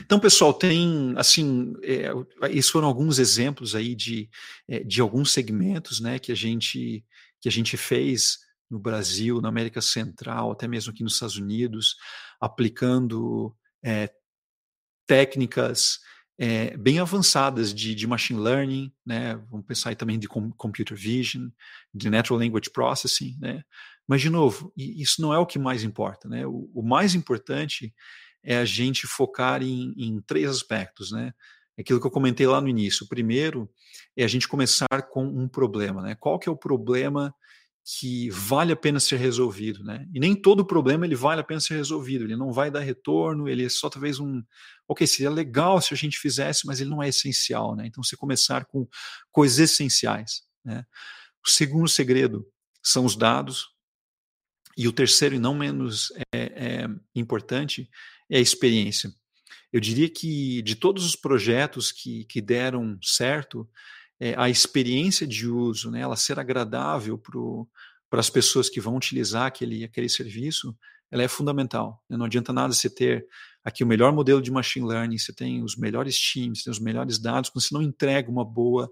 [0.00, 2.10] Então, pessoal, tem assim, é,
[2.50, 4.28] esses foram alguns exemplos aí de,
[4.68, 7.04] é, de alguns segmentos, né, que a gente
[7.40, 8.38] que a gente fez
[8.70, 11.96] no Brasil, na América Central, até mesmo aqui nos Estados Unidos,
[12.38, 14.10] aplicando é,
[15.06, 15.98] técnicas
[16.38, 19.36] é, bem avançadas de, de, machine learning, né?
[19.50, 21.48] Vamos pensar aí também de com, computer vision,
[21.92, 23.62] de natural language processing, né?
[24.06, 26.46] Mas de novo, isso não é o que mais importa, né?
[26.46, 27.94] O, o mais importante
[28.42, 31.32] é a gente focar em, em três aspectos, né?
[31.78, 33.04] Aquilo que eu comentei lá no início.
[33.04, 33.70] O primeiro
[34.16, 36.14] é a gente começar com um problema, né?
[36.14, 37.34] Qual que é o problema
[37.82, 40.06] que vale a pena ser resolvido, né?
[40.12, 42.24] E nem todo problema ele vale a pena ser resolvido.
[42.24, 43.48] Ele não vai dar retorno.
[43.48, 44.42] Ele é só talvez um,
[44.86, 47.86] ok, seria legal se a gente fizesse, mas ele não é essencial, né?
[47.86, 48.86] Então você começar com
[49.32, 50.84] coisas essenciais, né?
[51.44, 52.46] O segundo segredo
[52.82, 53.68] são os dados.
[54.76, 57.90] E o terceiro, e não menos é, é importante,
[58.30, 59.12] é a experiência.
[59.72, 63.68] Eu diria que de todos os projetos que, que deram certo,
[64.18, 67.18] é, a experiência de uso, né, ela ser agradável
[68.08, 70.76] para as pessoas que vão utilizar aquele, aquele serviço,
[71.10, 72.02] ela é fundamental.
[72.08, 72.16] Né?
[72.16, 73.26] Não adianta nada você ter
[73.64, 77.18] aqui o melhor modelo de machine learning, você tem os melhores times, tem os melhores
[77.18, 78.90] dados, quando você não entrega uma boa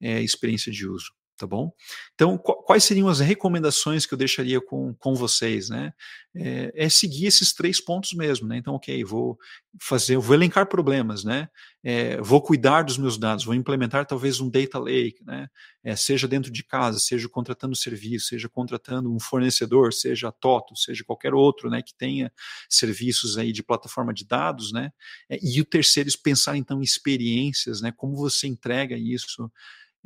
[0.00, 1.70] é, experiência de uso tá bom?
[2.14, 5.92] Então, quais seriam as recomendações que eu deixaria com, com vocês, né?
[6.34, 8.56] É, é, seguir esses três pontos mesmo, né?
[8.58, 9.38] Então, ok, vou
[9.80, 11.48] fazer, vou elencar problemas, né?
[11.82, 15.48] É, vou cuidar dos meus dados, vou implementar talvez um data lake, né?
[15.84, 20.76] É, seja dentro de casa, seja contratando serviço, seja contratando um fornecedor, seja a Toto,
[20.76, 21.82] seja qualquer outro, né?
[21.82, 22.32] Que tenha
[22.68, 24.90] serviços aí de plataforma de dados, né?
[25.28, 27.92] É, e o terceiro, é pensar então em experiências, né?
[27.92, 29.50] Como você entrega isso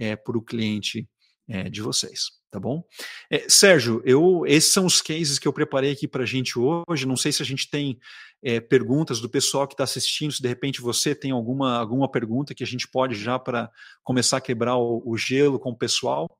[0.00, 1.08] é, para o cliente
[1.50, 2.84] é, de vocês, tá bom?
[3.28, 7.06] É, Sérgio, eu, esses são os cases que eu preparei aqui para a gente hoje.
[7.06, 7.98] Não sei se a gente tem
[8.40, 12.54] é, perguntas do pessoal que está assistindo, se de repente você tem alguma, alguma pergunta
[12.54, 13.68] que a gente pode já para
[14.04, 16.30] começar a quebrar o, o gelo com o pessoal.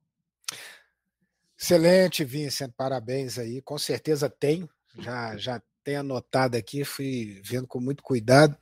[1.59, 3.61] Excelente, Vincent, parabéns aí.
[3.61, 8.57] Com certeza tem, já, já tenho anotado aqui, fui vendo com muito cuidado.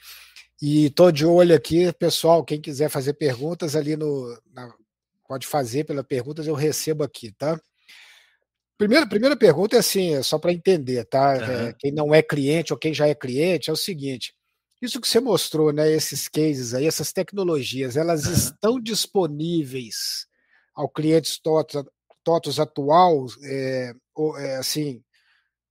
[0.59, 2.43] E estou de olho aqui, pessoal.
[2.43, 4.73] Quem quiser fazer perguntas ali no, na,
[5.29, 7.61] pode fazer pela perguntas, eu recebo aqui, tá?
[8.75, 11.33] Primeira, primeira pergunta é assim, é só para entender, tá?
[11.33, 11.67] Uhum.
[11.67, 14.33] É, quem não é cliente ou quem já é cliente, é o seguinte:
[14.81, 15.91] isso que você mostrou, né?
[15.91, 18.33] Esses cases aí, essas tecnologias, elas uhum.
[18.33, 20.25] estão disponíveis
[20.73, 21.85] ao cliente TOTOS,
[22.23, 25.03] TOTOS atual, é, ou, é, assim,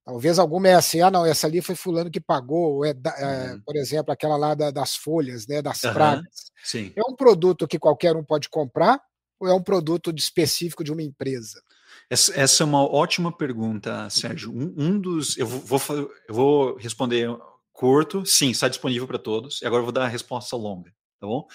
[0.05, 3.61] talvez alguma é assim, ah, não, essa ali foi fulano que pagou, é, é uhum.
[3.65, 5.61] por exemplo, aquela lá da, das folhas, né?
[5.61, 6.53] Das pragas.
[6.63, 6.93] Sim.
[6.95, 9.01] É um produto que qualquer um pode comprar
[9.39, 11.61] ou é um produto específico de uma empresa?
[12.09, 14.51] Essa, essa é uma ótima pergunta, Sérgio.
[14.51, 15.37] Um, um dos.
[15.37, 15.79] Eu vou,
[16.27, 17.29] eu vou responder
[17.71, 21.25] curto, sim, está disponível para todos, e agora eu vou dar a resposta longa, tá
[21.25, 21.47] bom?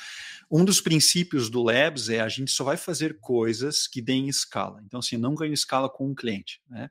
[0.50, 4.80] Um dos princípios do Labs é a gente só vai fazer coisas que deem escala.
[4.86, 6.88] Então, assim, não ganho escala com um cliente, né?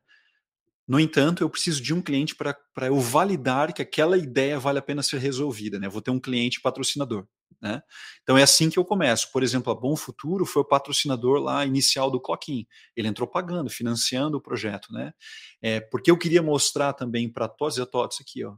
[0.88, 4.82] No entanto, eu preciso de um cliente para eu validar que aquela ideia vale a
[4.82, 5.80] pena ser resolvida.
[5.80, 5.88] Né?
[5.88, 7.26] Eu vou ter um cliente patrocinador.
[7.62, 7.82] Né?
[8.22, 9.32] Então é assim que eu começo.
[9.32, 12.66] Por exemplo, a Bom Futuro foi o patrocinador lá inicial do Cloquin.
[12.96, 14.92] Ele entrou pagando, financiando o projeto.
[14.92, 15.14] Né?
[15.62, 18.56] É, porque eu queria mostrar também para todos e a todos aqui, ó,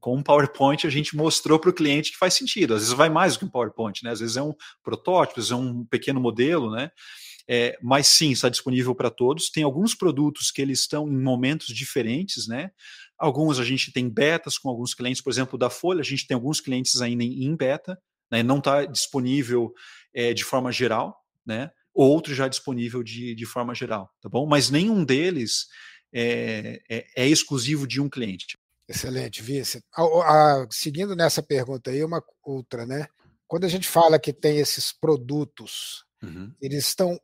[0.00, 2.74] com um PowerPoint a gente mostrou para o cliente que faz sentido.
[2.74, 4.10] Às vezes vai mais do que um PowerPoint, né?
[4.10, 6.90] às vezes é um protótipo, às vezes é um pequeno modelo, né?
[7.50, 9.50] É, mas sim, está disponível para todos.
[9.50, 12.70] Tem alguns produtos que eles estão em momentos diferentes, né?
[13.18, 16.34] Alguns a gente tem betas com alguns clientes, por exemplo, da Folha, a gente tem
[16.34, 17.98] alguns clientes ainda em beta,
[18.30, 18.42] né?
[18.42, 19.72] não está disponível
[20.14, 21.70] é, de forma geral, né?
[21.94, 24.46] Outro já disponível de, de forma geral, tá bom?
[24.46, 25.66] Mas nenhum deles
[26.12, 28.56] é, é, é exclusivo de um cliente.
[28.88, 29.82] Excelente, Vice.
[30.70, 33.06] seguindo nessa pergunta aí, uma outra, né?
[33.46, 36.52] Quando a gente fala que tem esses produtos, uhum.
[36.60, 37.18] eles estão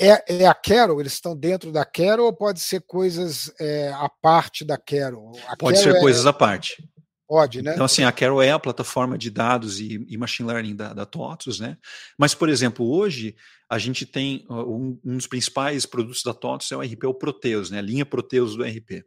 [0.00, 1.00] é, é a Carol?
[1.00, 5.32] Eles estão dentro da Carol ou pode ser coisas é, à parte da Carol?
[5.46, 6.00] A pode Carol ser é...
[6.00, 6.82] coisas à parte.
[7.26, 7.72] Pode, né?
[7.72, 11.06] Então, assim, a Carol é a plataforma de dados e, e machine learning da, da
[11.06, 11.78] TOTUS, né?
[12.18, 13.34] Mas, por exemplo, hoje
[13.68, 17.70] a gente tem um, um dos principais produtos da TOTUS é o RP, o Proteus,
[17.70, 17.78] né?
[17.78, 19.04] A linha Proteus do RP.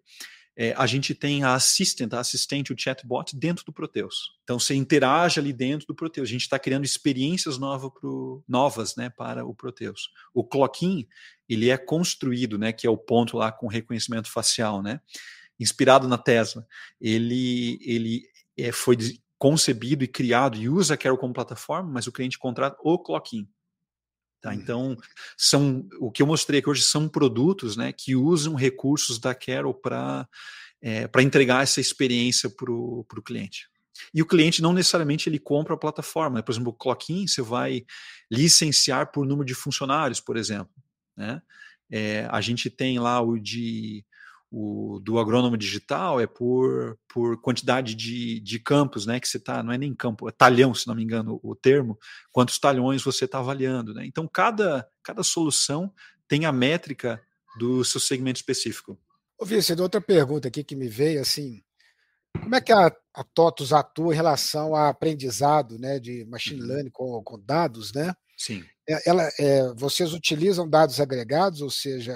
[0.58, 4.32] é, a gente tem a assistant, a assistente, o chatbot dentro do Proteus.
[4.44, 6.28] Então você interage ali dentro do Proteus.
[6.28, 7.60] A gente está criando experiências
[8.02, 10.10] pro, novas né, para o Proteus.
[10.34, 11.08] O Clockin,
[11.48, 15.00] ele é construído, né, que é o ponto lá com reconhecimento facial, né,
[15.60, 16.66] inspirado na Tesla.
[17.00, 18.24] Ele, ele
[18.58, 18.98] é, foi
[19.38, 23.48] concebido e criado e usa a Carol como plataforma, mas o cliente contrata o Clockin.
[24.42, 24.50] Tá?
[24.50, 24.56] Uhum.
[24.56, 24.98] Então,
[25.38, 29.74] são o que eu mostrei aqui hoje são produtos né, que usam recursos da Carol
[29.74, 30.28] para
[30.82, 33.68] é, entregar essa experiência para o cliente.
[34.14, 36.42] E o cliente não necessariamente ele compra a plataforma.
[36.44, 37.86] Por exemplo, o Clockin você vai
[38.32, 40.74] licenciar por número de funcionários, por exemplo.
[41.16, 41.42] Né?
[41.90, 44.06] É, a gente tem lá o de
[44.52, 49.20] o do agrônomo digital é por, por quantidade de, de campos, né?
[49.20, 51.98] Que você está, não é nem campo, é talhão, se não me engano o termo,
[52.32, 54.06] quantos talhões você está avaliando, né?
[54.06, 55.94] Então, cada, cada solução
[56.28, 57.22] tem a métrica
[57.58, 58.98] do seu segmento específico.
[59.38, 61.62] Ô, Vicente, outra pergunta aqui que me veio, assim,
[62.42, 66.68] como é que a, a TOTUS atua em relação a aprendizado né, de machine uhum.
[66.68, 68.14] learning com, com dados, né?
[68.38, 68.64] Sim.
[68.88, 72.16] É, ela, é, vocês utilizam dados agregados, ou seja,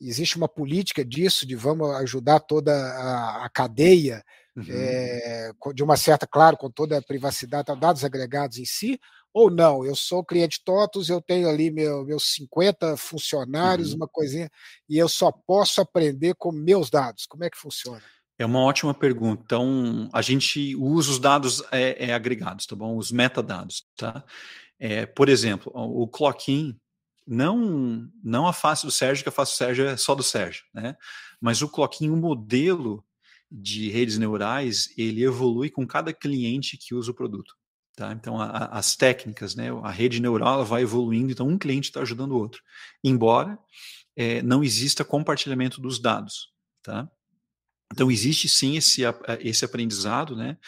[0.00, 4.24] existe uma política disso, de vamos ajudar toda a, a cadeia,
[4.56, 4.64] uhum.
[4.68, 9.00] é, de uma certa, claro, com toda a privacidade, dados agregados em si,
[9.32, 9.84] ou não?
[9.84, 13.96] Eu sou cliente TOTUS, eu tenho ali meu, meus 50 funcionários, uhum.
[13.96, 14.50] uma coisinha,
[14.88, 17.26] e eu só posso aprender com meus dados.
[17.26, 18.02] Como é que funciona?
[18.38, 19.42] É uma ótima pergunta.
[19.44, 22.96] Então, a gente usa os dados é, é, agregados, tá bom?
[22.96, 24.24] Os metadados, tá?
[24.78, 26.78] É, por exemplo, o Clockin,
[27.28, 30.64] não não a face do Sérgio, que a face do Sérgio é só do Sérgio,
[30.74, 30.96] né?
[31.40, 33.04] Mas o Clockin, o modelo
[33.50, 37.54] de redes neurais, ele evolui com cada cliente que usa o produto.
[37.96, 38.12] Tá?
[38.12, 39.70] Então, a, a, as técnicas, né?
[39.82, 42.62] a rede neural vai evoluindo, então um cliente está ajudando o outro.
[43.02, 43.58] Embora
[44.16, 46.52] é, não exista compartilhamento dos dados.
[46.82, 47.10] Tá?
[47.92, 49.02] Então existe sim esse,
[49.40, 50.58] esse aprendizado, né?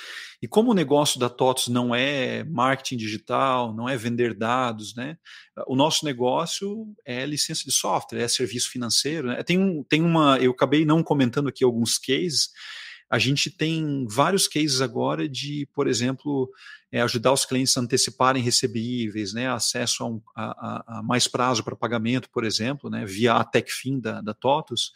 [0.40, 5.18] E como o negócio da TOTOS não é marketing digital, não é vender dados, né?
[5.66, 9.28] O nosso negócio é licença de software, é serviço financeiro.
[9.28, 9.42] Né?
[9.42, 12.48] Tem, um, tem uma, eu acabei não comentando aqui alguns cases.
[13.10, 16.50] A gente tem vários cases agora de, por exemplo,
[16.90, 19.46] é, ajudar os clientes a anteciparem recebíveis, né?
[19.46, 23.04] Acesso a, um, a, a mais prazo para pagamento, por exemplo, né?
[23.04, 24.92] Via a TechFin da, da TOTOS.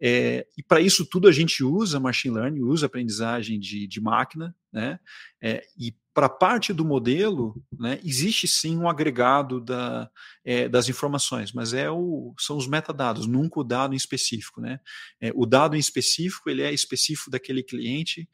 [0.00, 4.54] É, e para isso tudo a gente usa machine learning, usa aprendizagem de, de máquina,
[4.72, 4.98] né?
[5.40, 10.08] É, e para parte do modelo, né, existe sim um agregado da,
[10.44, 14.60] é, das informações, mas é o, são os metadados, nunca o dado em específico.
[14.60, 14.78] Né?
[15.20, 18.28] É, o dado em específico ele é específico daquele cliente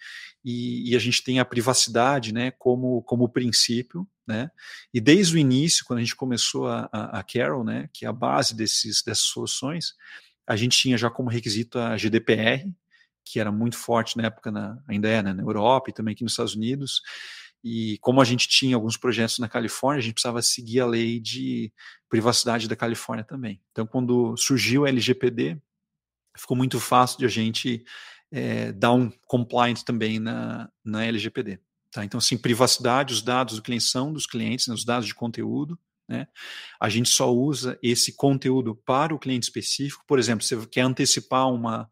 [0.45, 4.07] e, e, a gente tem a privacidade né, como, como princípio.
[4.27, 4.51] Né?
[4.93, 8.09] E desde o início, quando a gente começou a, a, a Carol, né, que é
[8.09, 9.95] a base desses, dessas soluções,
[10.51, 12.69] a gente tinha já como requisito a GDPR,
[13.25, 16.25] que era muito forte na época, na, ainda é né, na Europa e também aqui
[16.25, 17.03] nos Estados Unidos.
[17.63, 21.21] E como a gente tinha alguns projetos na Califórnia, a gente precisava seguir a lei
[21.21, 21.73] de
[22.09, 23.63] privacidade da Califórnia também.
[23.71, 25.57] Então, quando surgiu o LGPD,
[26.37, 27.85] ficou muito fácil de a gente
[28.33, 31.61] é, dar um compliance também na, na LGPD.
[31.93, 32.05] Tá?
[32.05, 35.79] Então, assim, privacidade, os dados do cliente são dos clientes, né, os dados de conteúdo,
[36.11, 36.27] né?
[36.81, 40.05] A gente só usa esse conteúdo para o cliente específico.
[40.09, 41.89] Por exemplo, você quer antecipar uma,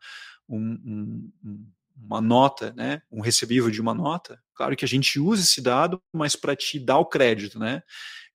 [0.48, 3.00] um, um, uma nota, né?
[3.12, 6.80] um recebível de uma nota, claro que a gente usa esse dado, mas para te
[6.80, 7.60] dar o crédito.
[7.60, 7.80] Né?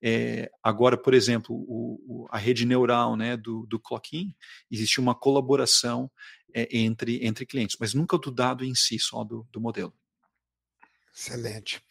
[0.01, 4.33] É, agora, por exemplo, o, o, a rede neural né, do, do Clockin,
[4.71, 6.09] existe uma colaboração
[6.55, 9.93] é, entre, entre clientes, mas nunca do dado em si, só do, do modelo.
[11.13, 11.81] Excelente.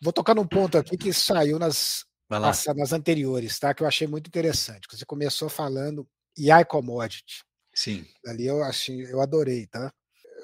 [0.00, 3.72] Vou tocar num ponto aqui que saiu nas nas anteriores, tá?
[3.72, 4.86] Que eu achei muito interessante.
[4.90, 6.06] Você começou falando
[6.38, 7.42] AI commodity.
[7.74, 8.04] Sim.
[8.26, 9.92] Ali eu achei, eu adorei, tá?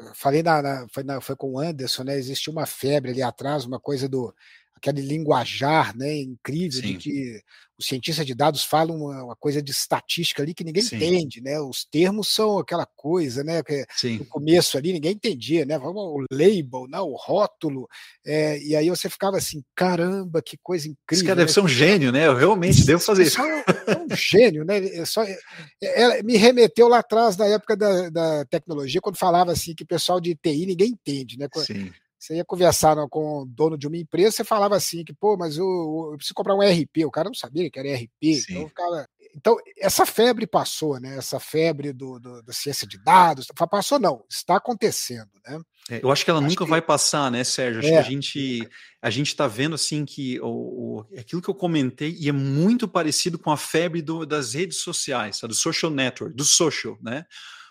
[0.00, 2.16] Eu falei na, na, foi, na, foi com o Anderson, né?
[2.16, 4.34] Existe uma febre ali atrás, uma coisa do
[4.76, 6.16] aquele linguajar, né?
[6.16, 6.92] Incrível Sim.
[6.92, 7.42] de que
[7.76, 10.96] os cientistas de dados falam uma, uma, coisa de estatística ali que ninguém Sim.
[10.96, 11.60] entende, né?
[11.60, 13.62] Os termos são aquela coisa, né?
[13.62, 14.18] Que Sim.
[14.18, 15.76] no começo ali ninguém entendia, né?
[15.78, 17.00] O label, né?
[17.00, 17.88] o rótulo,
[18.24, 21.04] é, e aí você ficava assim, caramba, que coisa incrível.
[21.12, 21.42] Esse cara né?
[21.42, 22.26] deve ser um gênio, né?
[22.26, 23.40] Eu realmente devo fazer isso.
[23.42, 24.78] É, é um gênio, né?
[24.78, 25.36] É só, é,
[25.82, 29.86] é, me remeteu lá atrás, na época da, da tecnologia, quando falava assim que o
[29.86, 31.48] pessoal de TI ninguém entende, né?
[31.56, 31.90] Sim.
[32.24, 35.58] Você ia conversar com o dono de uma empresa, você falava assim que, pô, mas
[35.58, 35.66] eu,
[36.10, 37.04] eu preciso comprar um RP.
[37.04, 38.40] O cara não sabia que era RP.
[38.40, 38.54] Sim.
[38.54, 39.08] Então, ficava...
[39.36, 41.18] então, essa febre passou, né?
[41.18, 43.48] Essa febre do, do, da ciência de dados.
[43.70, 45.60] Passou, não, está acontecendo, né?
[45.90, 46.70] É, eu acho que ela acho nunca que...
[46.70, 47.80] vai passar, né, Sérgio?
[47.80, 47.92] Acho é.
[47.92, 48.70] que a gente
[49.02, 52.88] a gente está vendo assim que o, o, aquilo que eu comentei e é muito
[52.88, 57.26] parecido com a febre do, das redes sociais, do social network, do social, né?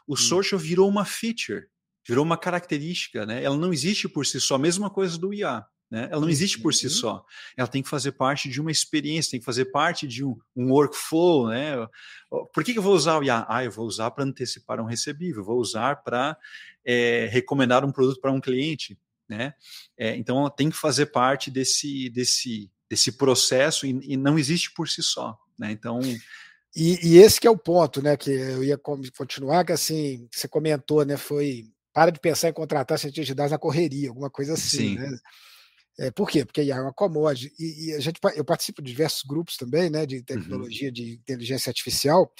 [0.05, 0.17] O hum.
[0.17, 1.65] social virou uma feature
[2.08, 3.43] virou uma característica, né?
[3.43, 5.66] Ela não existe por si só, mesma coisa do IA.
[5.93, 6.10] Né?
[6.12, 6.91] Ela não existe por si uhum.
[6.91, 7.26] só.
[7.56, 10.72] Ela tem que fazer parte de uma experiência, tem que fazer parte de um, um
[10.72, 11.49] workflow.
[11.49, 11.76] Né?
[12.51, 13.45] Por que, que eu vou usar o IA?
[13.47, 16.36] Ah, eu vou usar para antecipar um recebível, vou usar para
[16.84, 18.97] é, recomendar um produto para um cliente.
[19.30, 19.54] Né?
[19.95, 24.74] É, então, ela tem que fazer parte desse, desse, desse processo e, e não existe
[24.74, 25.38] por si só.
[25.60, 25.72] Né?
[25.72, 25.99] Então.
[26.76, 28.18] E, e, esse que é o ponto, né?
[28.18, 28.80] Que eu ia
[29.16, 31.18] continuar, que assim, você comentou, né?
[31.18, 34.95] Foi para de pensar em contratar cientistas de dados na correria, alguma coisa assim, Sim.
[34.95, 35.17] né?
[35.99, 36.43] É, por quê?
[36.43, 37.53] Porque IA é uma commodity.
[37.59, 40.23] E, e, a gente, eu participo de diversos grupos também, né, de uhum.
[40.23, 40.93] tecnologia, uhum.
[40.93, 42.31] de inteligência artificial,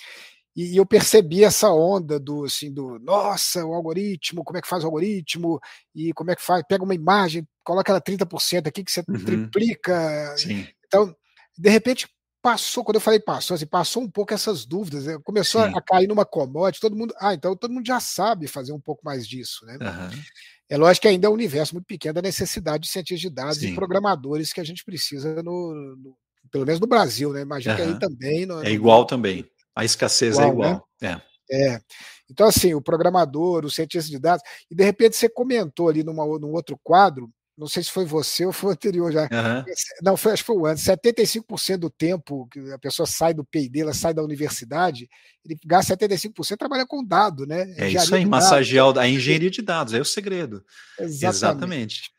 [0.56, 4.68] e, e, eu percebi essa onda do, assim, do, nossa, o algoritmo, como é que
[4.68, 5.60] faz o algoritmo,
[5.96, 9.24] e como é que faz, pega uma imagem, coloca ela 30% aqui, que você uhum.
[9.24, 10.36] triplica.
[10.38, 10.68] Sim.
[10.86, 11.16] Então,
[11.58, 12.08] de repente,
[12.44, 15.72] passou, quando eu falei passou, assim, passou um pouco essas dúvidas, né, começou Sim.
[15.74, 19.02] a cair numa commodity, todo mundo, ah, então todo mundo já sabe fazer um pouco
[19.06, 19.78] mais disso, né?
[19.82, 20.22] Uhum.
[20.70, 23.60] É lógico que ainda é um universo muito pequeno da necessidade de cientistas de dados
[23.60, 23.72] Sim.
[23.72, 26.18] e programadores que a gente precisa no, no,
[26.52, 27.42] pelo menos no Brasil, né?
[27.42, 27.82] Imagino uhum.
[27.82, 28.46] que aí também.
[28.46, 29.50] No, é igual também.
[29.74, 30.88] A escassez igual, é igual.
[31.02, 31.22] Né?
[31.50, 31.68] É.
[31.68, 31.82] é.
[32.30, 36.26] Então, assim, o programador, o cientista de dados, e de repente você comentou ali numa,
[36.40, 39.24] num outro quadro não sei se foi você ou foi o anterior já.
[39.24, 39.64] Uhum.
[40.02, 40.84] Não, foi, acho que foi o antes.
[40.84, 45.08] 75% do tempo que a pessoa sai do PID, ela sai da universidade,
[45.46, 47.74] ele gasta 75% trabalha com dado, né?
[47.78, 50.64] É isso aí, massagear a engenharia de dados, é o segredo.
[51.00, 51.36] Exatamente.
[51.36, 52.14] Exatamente.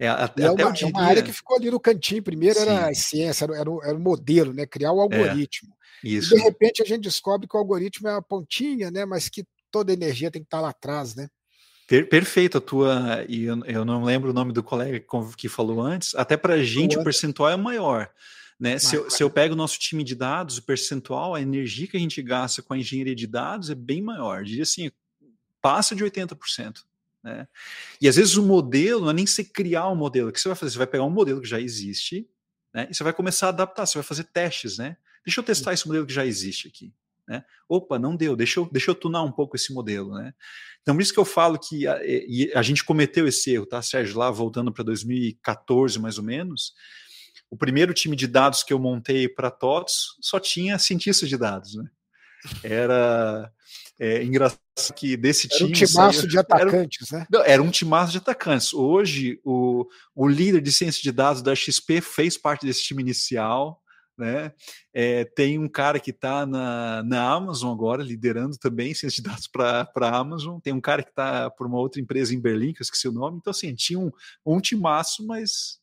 [0.00, 0.88] É, até, é, uma, diria...
[0.88, 2.22] é, uma, área que ficou ali no cantinho.
[2.22, 2.62] Primeiro Sim.
[2.62, 4.64] era a ciência, era, o, era o modelo, né?
[4.64, 5.74] Criar o é, algoritmo.
[6.02, 6.34] É, isso.
[6.34, 9.04] E de repente a gente descobre que o algoritmo é uma pontinha, né?
[9.04, 11.28] Mas que toda a energia tem que estar lá atrás, né?
[11.90, 13.26] Per, perfeito a tua.
[13.28, 15.04] E eu, eu, não lembro o nome do colega
[15.36, 16.14] que falou antes.
[16.14, 18.08] Até para a gente o percentual é maior.
[18.60, 18.78] Né?
[18.78, 21.96] Se, eu, se eu pego o nosso time de dados, o percentual, a energia que
[21.96, 24.38] a gente gasta com a engenharia de dados é bem maior.
[24.38, 24.88] Eu diria assim,
[25.60, 26.84] passa de 80%.
[27.24, 27.48] Né?
[28.00, 30.28] E às vezes o modelo não é nem você criar um modelo.
[30.28, 30.70] O que você vai fazer?
[30.70, 32.24] Você vai pegar um modelo que já existe
[32.72, 32.86] né?
[32.88, 34.78] e você vai começar a adaptar, você vai fazer testes.
[34.78, 34.96] Né?
[35.26, 36.92] Deixa eu testar esse modelo que já existe aqui.
[37.30, 37.44] Né?
[37.68, 40.14] Opa, não deu, deixa eu, deixa eu tunar um pouco esse modelo.
[40.14, 40.34] Né?
[40.82, 41.96] Então, por isso que eu falo que a,
[42.56, 44.18] a gente cometeu esse erro, tá, Sérgio?
[44.18, 46.72] Lá voltando para 2014, mais ou menos,
[47.48, 51.76] o primeiro time de dados que eu montei para TOTS só tinha cientistas de dados.
[51.76, 51.84] Né?
[52.64, 53.52] Era
[53.96, 54.58] é, engraçado
[54.96, 55.70] que desse era time.
[55.70, 57.26] Era um timaço de atacantes, era, né?
[57.30, 58.74] Não, era um timaço de atacantes.
[58.74, 63.79] Hoje, o, o líder de ciência de dados da XP fez parte desse time inicial
[64.20, 64.52] né?
[64.92, 69.48] É, tem um cara que está na, na Amazon agora, liderando também ciência de dados
[69.48, 70.60] para a Amazon.
[70.60, 73.12] Tem um cara que está por uma outra empresa em Berlim, que eu esqueci o
[73.12, 73.38] nome.
[73.38, 74.12] Então, assim, tinha um,
[74.44, 75.80] um timaço, mas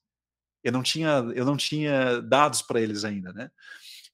[0.63, 3.49] eu não tinha, eu não tinha dados para eles ainda, né?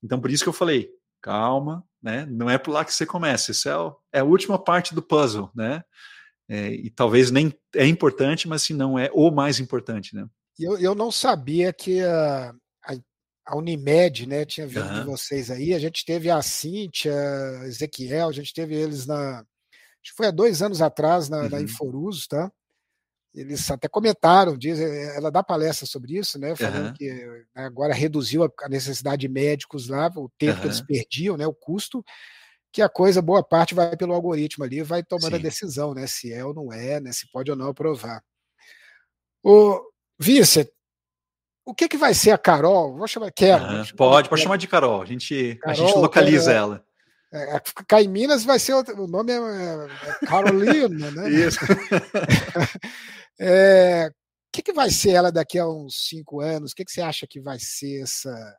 [0.01, 0.89] Então, por isso que eu falei,
[1.21, 2.25] calma, né?
[2.29, 3.51] Não é por lá que você começa.
[3.51, 3.73] Isso é,
[4.13, 5.83] é a última parte do puzzle, né?
[6.49, 10.27] É, e talvez nem é importante, mas se não é o mais importante, né?
[10.59, 12.53] Eu, eu não sabia que a,
[13.45, 14.45] a Unimed, né?
[14.45, 14.99] Tinha vindo uhum.
[15.01, 15.73] de vocês aí.
[15.73, 17.13] A gente teve a Cíntia,
[17.65, 19.39] Ezequiel, a gente teve eles na.
[19.39, 21.49] Acho que foi há dois anos atrás na, uhum.
[21.49, 22.51] na Inforuso, tá?
[23.33, 26.55] Eles até comentaram, diz, eh, ela dá palestra sobre isso, né?
[26.55, 26.93] Falando uhum.
[26.93, 31.47] que né, agora reduziu a necessidade de médicos lá, o tempo que eles perdiam, né?
[31.47, 32.05] O custo,
[32.71, 35.39] que a coisa, boa parte vai pelo algoritmo ali, vai tomando Sim.
[35.39, 36.05] a decisão, né?
[36.05, 37.11] Se é ou não é, né?
[37.11, 38.23] Se pode ou não aprovar.
[39.43, 39.81] O
[40.19, 40.71] Vice,
[41.65, 42.95] o que, que vai ser a Carol?
[42.95, 43.77] Vou chamar Carol.
[43.77, 45.01] Uhum, pode, pode chamar de Carol.
[45.01, 46.85] A gente, Carol, a gente localiza é, ela.
[47.33, 51.29] É, cá em Minas vai ser o nome é, é Carolina, né?
[51.29, 51.59] Isso.
[53.39, 54.13] é, o
[54.51, 56.71] que, que vai ser ela daqui a uns cinco anos?
[56.71, 58.57] O que, que você acha que vai ser essa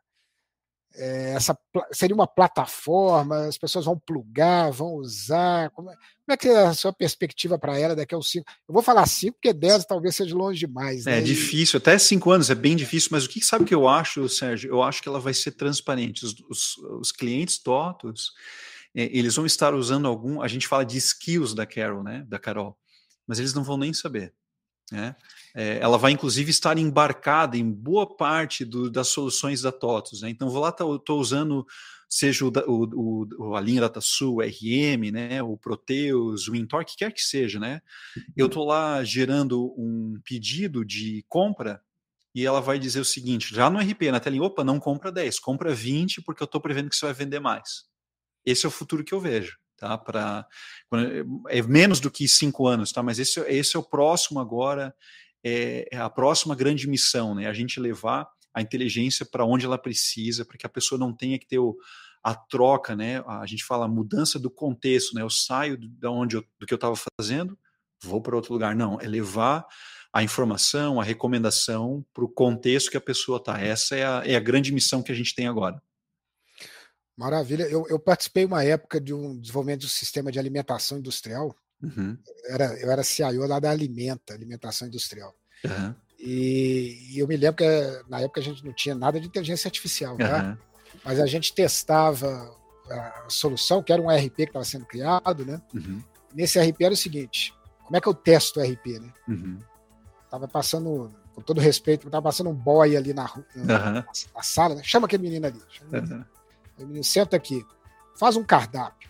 [0.97, 1.57] é, essa
[1.91, 5.69] seria uma plataforma, as pessoas vão plugar, vão usar.
[5.71, 8.45] Como é, como é que é a sua perspectiva para ela daqui a uns cinco?
[8.67, 11.05] Eu vou falar cinco, porque dez talvez seja longe demais.
[11.05, 11.17] É né?
[11.19, 14.27] É difícil, até cinco anos é bem difícil, mas o que sabe que eu acho,
[14.29, 14.69] Sérgio?
[14.69, 16.25] Eu acho que ela vai ser transparente.
[16.25, 18.31] Os, os, os clientes TOTOS,
[18.95, 20.41] é, eles vão estar usando algum.
[20.41, 22.25] A gente fala de skills da Carol, né?
[22.27, 22.77] Da Carol,
[23.27, 24.33] mas eles não vão nem saber.
[24.91, 25.15] Né?
[25.53, 30.21] É, ela vai inclusive estar embarcada em boa parte do, das soluções da TOTOS.
[30.21, 30.29] Né?
[30.29, 31.65] Então, vou lá, estou usando,
[32.07, 35.41] seja o, o, o, a linha DataSul, o RM, né?
[35.41, 37.59] o Proteus, o Intor, que quer que seja.
[37.59, 37.81] Né?
[38.35, 41.81] Eu estou lá gerando um pedido de compra
[42.33, 45.39] e ela vai dizer o seguinte, já no RP, na telinha, opa, não compra 10,
[45.39, 47.85] compra 20 porque eu estou prevendo que você vai vender mais.
[48.45, 49.97] Esse é o futuro que eu vejo tá?
[49.97, 50.47] Para
[51.49, 53.03] é menos do que cinco anos, tá?
[53.03, 54.93] Mas esse, esse é o próximo agora,
[55.43, 57.47] é, é a próxima grande missão, né?
[57.47, 61.37] A gente levar a inteligência para onde ela precisa, para que a pessoa não tenha
[61.37, 61.75] que ter o,
[62.23, 63.23] a troca, né?
[63.27, 65.21] A gente fala a mudança do contexto, né?
[65.21, 67.57] Eu saio da onde eu, do que eu estava fazendo
[68.05, 68.75] vou para outro lugar.
[68.75, 69.65] Não, é levar
[70.13, 73.59] a informação, a recomendação para o contexto que a pessoa está.
[73.59, 75.81] Essa é a, é a grande missão que a gente tem agora.
[77.17, 77.63] Maravilha.
[77.63, 81.55] Eu, eu, participei uma época de um desenvolvimento de um sistema de alimentação industrial.
[81.81, 82.17] Uhum.
[82.43, 85.33] Eu, era, eu era CIO lá da Alimenta, Alimentação Industrial.
[85.63, 85.95] Uhum.
[86.19, 89.67] E, e, eu me lembro que na época a gente não tinha nada de inteligência
[89.67, 90.17] artificial, uhum.
[90.17, 90.57] tá?
[91.03, 92.55] mas a gente testava
[92.89, 95.61] a solução, que era um RP que estava sendo criado, né?
[95.73, 96.01] Uhum.
[96.33, 97.53] Nesse RP era o seguinte:
[97.83, 99.13] como é que eu testo o RP, né?
[99.27, 99.59] Uhum.
[100.29, 103.23] Tava passando, com todo respeito, tava passando um boy ali na,
[103.55, 104.03] na, uhum.
[104.35, 104.81] na sala, né?
[104.83, 105.61] Chama aquele menino ali.
[105.69, 106.27] Chama
[106.77, 107.65] Aí o menino senta aqui,
[108.15, 109.09] faz um cardápio.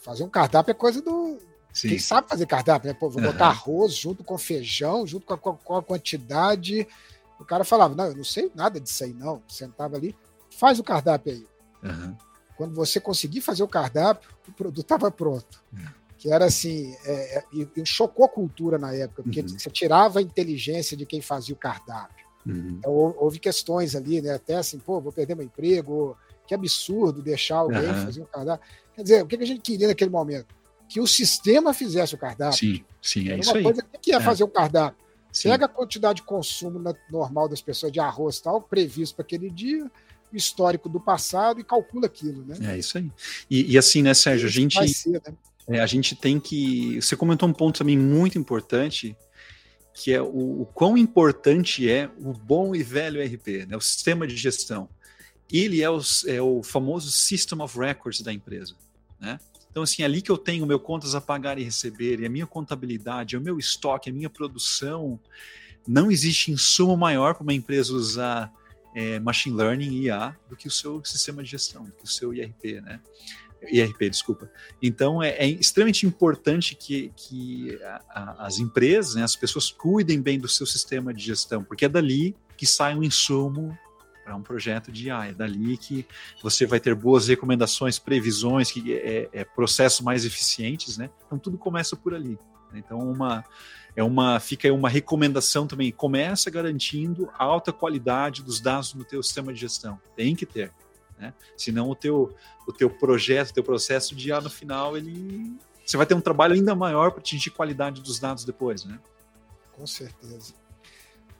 [0.00, 1.38] Fazer um cardápio é coisa do.
[1.72, 1.90] Sim.
[1.90, 2.96] Quem sabe fazer cardápio, né?
[2.98, 6.86] Pô, vou botar arroz junto com feijão, junto com a, com a quantidade.
[7.38, 9.42] O cara falava: Não, eu não sei nada disso aí, não.
[9.46, 10.16] Sentava ali,
[10.58, 11.46] faz o cardápio aí.
[11.82, 12.16] Uhum.
[12.56, 15.62] Quando você conseguir fazer o cardápio, o produto estava pronto.
[15.72, 15.86] Uhum.
[16.18, 19.48] Que era assim, é, é, e, e, chocou a cultura na época, porque uhum.
[19.48, 22.26] você tirava a inteligência de quem fazia o cardápio.
[22.44, 22.76] Uhum.
[22.78, 24.34] Então, houve questões ali, né?
[24.34, 26.16] Até assim, pô, vou perder meu emprego,
[26.50, 28.04] que absurdo deixar alguém uhum.
[28.04, 28.68] fazer um cardápio.
[28.96, 30.52] Quer dizer, o que a gente queria naquele momento?
[30.88, 32.58] Que o sistema fizesse o cardápio.
[32.58, 33.62] Sim, sim, é Era isso uma aí.
[33.62, 34.20] coisa que ia é.
[34.20, 34.98] fazer o cardápio.
[35.32, 35.48] Sim.
[35.48, 39.88] Pega a quantidade de consumo normal das pessoas de arroz tal, previsto para aquele dia,
[40.32, 42.56] o histórico do passado e calcula aquilo, né?
[42.72, 43.12] É isso aí.
[43.48, 45.34] E, e assim, né, Sérgio, a gente, ser, né?
[45.68, 47.00] é, a gente tem que.
[47.00, 49.16] Você comentou um ponto também muito importante,
[49.94, 54.26] que é o, o quão importante é o bom e velho RP, né, o sistema
[54.26, 54.88] de gestão
[55.58, 58.74] ele é o, é o famoso System of Records da empresa,
[59.18, 59.38] né?
[59.70, 62.28] Então, assim, é ali que eu tenho meu contas a pagar e receber, e a
[62.28, 65.18] minha contabilidade, o meu estoque, a minha produção.
[65.86, 68.52] Não existe insumo maior para uma empresa usar
[68.94, 72.08] é, machine learning e IA do que o seu sistema de gestão, do que o
[72.08, 73.00] seu IRP, né?
[73.70, 74.50] IRP, desculpa.
[74.82, 80.20] Então, é, é extremamente importante que, que a, a, as empresas, né, as pessoas cuidem
[80.20, 83.78] bem do seu sistema de gestão, porque é dali que sai um insumo
[84.30, 85.28] para um projeto de IA.
[85.28, 86.06] É dali que
[86.40, 91.10] você vai ter boas recomendações, previsões, que é, é, processos mais eficientes, né?
[91.26, 92.38] Então tudo começa por ali.
[92.72, 92.78] Né?
[92.84, 93.44] Então uma
[93.96, 95.90] é uma fica aí uma recomendação também.
[95.90, 100.00] Começa garantindo alta qualidade dos dados no teu sistema de gestão.
[100.14, 100.72] Tem que ter,
[101.18, 101.34] né?
[101.56, 102.32] Senão o teu
[102.68, 106.20] o teu projeto, o teu processo de IA no final ele você vai ter um
[106.20, 109.00] trabalho ainda maior para atingir qualidade dos dados depois, né?
[109.72, 110.54] Com certeza.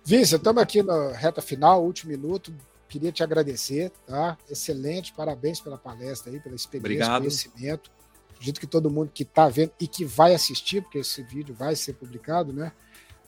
[0.05, 2.53] Vincent, estamos aqui na reta final, último minuto
[2.91, 4.36] queria te agradecer, tá?
[4.51, 7.20] Excelente, parabéns pela palestra aí, pela experiência, Obrigado.
[7.20, 7.91] conhecimento.
[8.32, 11.76] Acredito que todo mundo que está vendo e que vai assistir, porque esse vídeo vai
[11.76, 12.72] ser publicado, né?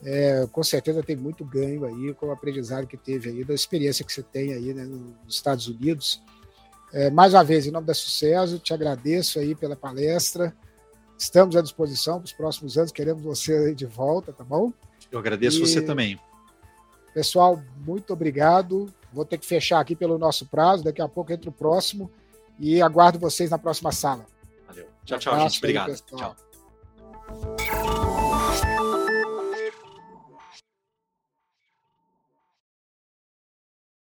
[0.05, 4.03] É, com certeza tem muito ganho aí com o aprendizado que teve aí, da experiência
[4.03, 6.21] que você tem aí né, nos Estados Unidos.
[6.91, 10.53] É, mais uma vez, em nome da Sucesso, te agradeço aí pela palestra.
[11.17, 14.73] Estamos à disposição para os próximos anos, queremos você aí de volta, tá bom?
[15.09, 16.19] Eu agradeço e, você também.
[17.13, 18.93] Pessoal, muito obrigado.
[19.11, 20.83] Vou ter que fechar aqui pelo nosso prazo.
[20.83, 22.11] Daqui a pouco entra o próximo.
[22.59, 24.25] E aguardo vocês na próxima sala.
[24.67, 24.87] Valeu.
[25.05, 25.57] Tchau, tchau, um gente.
[25.59, 25.91] Obrigado.
[25.91, 26.35] Aí, tchau.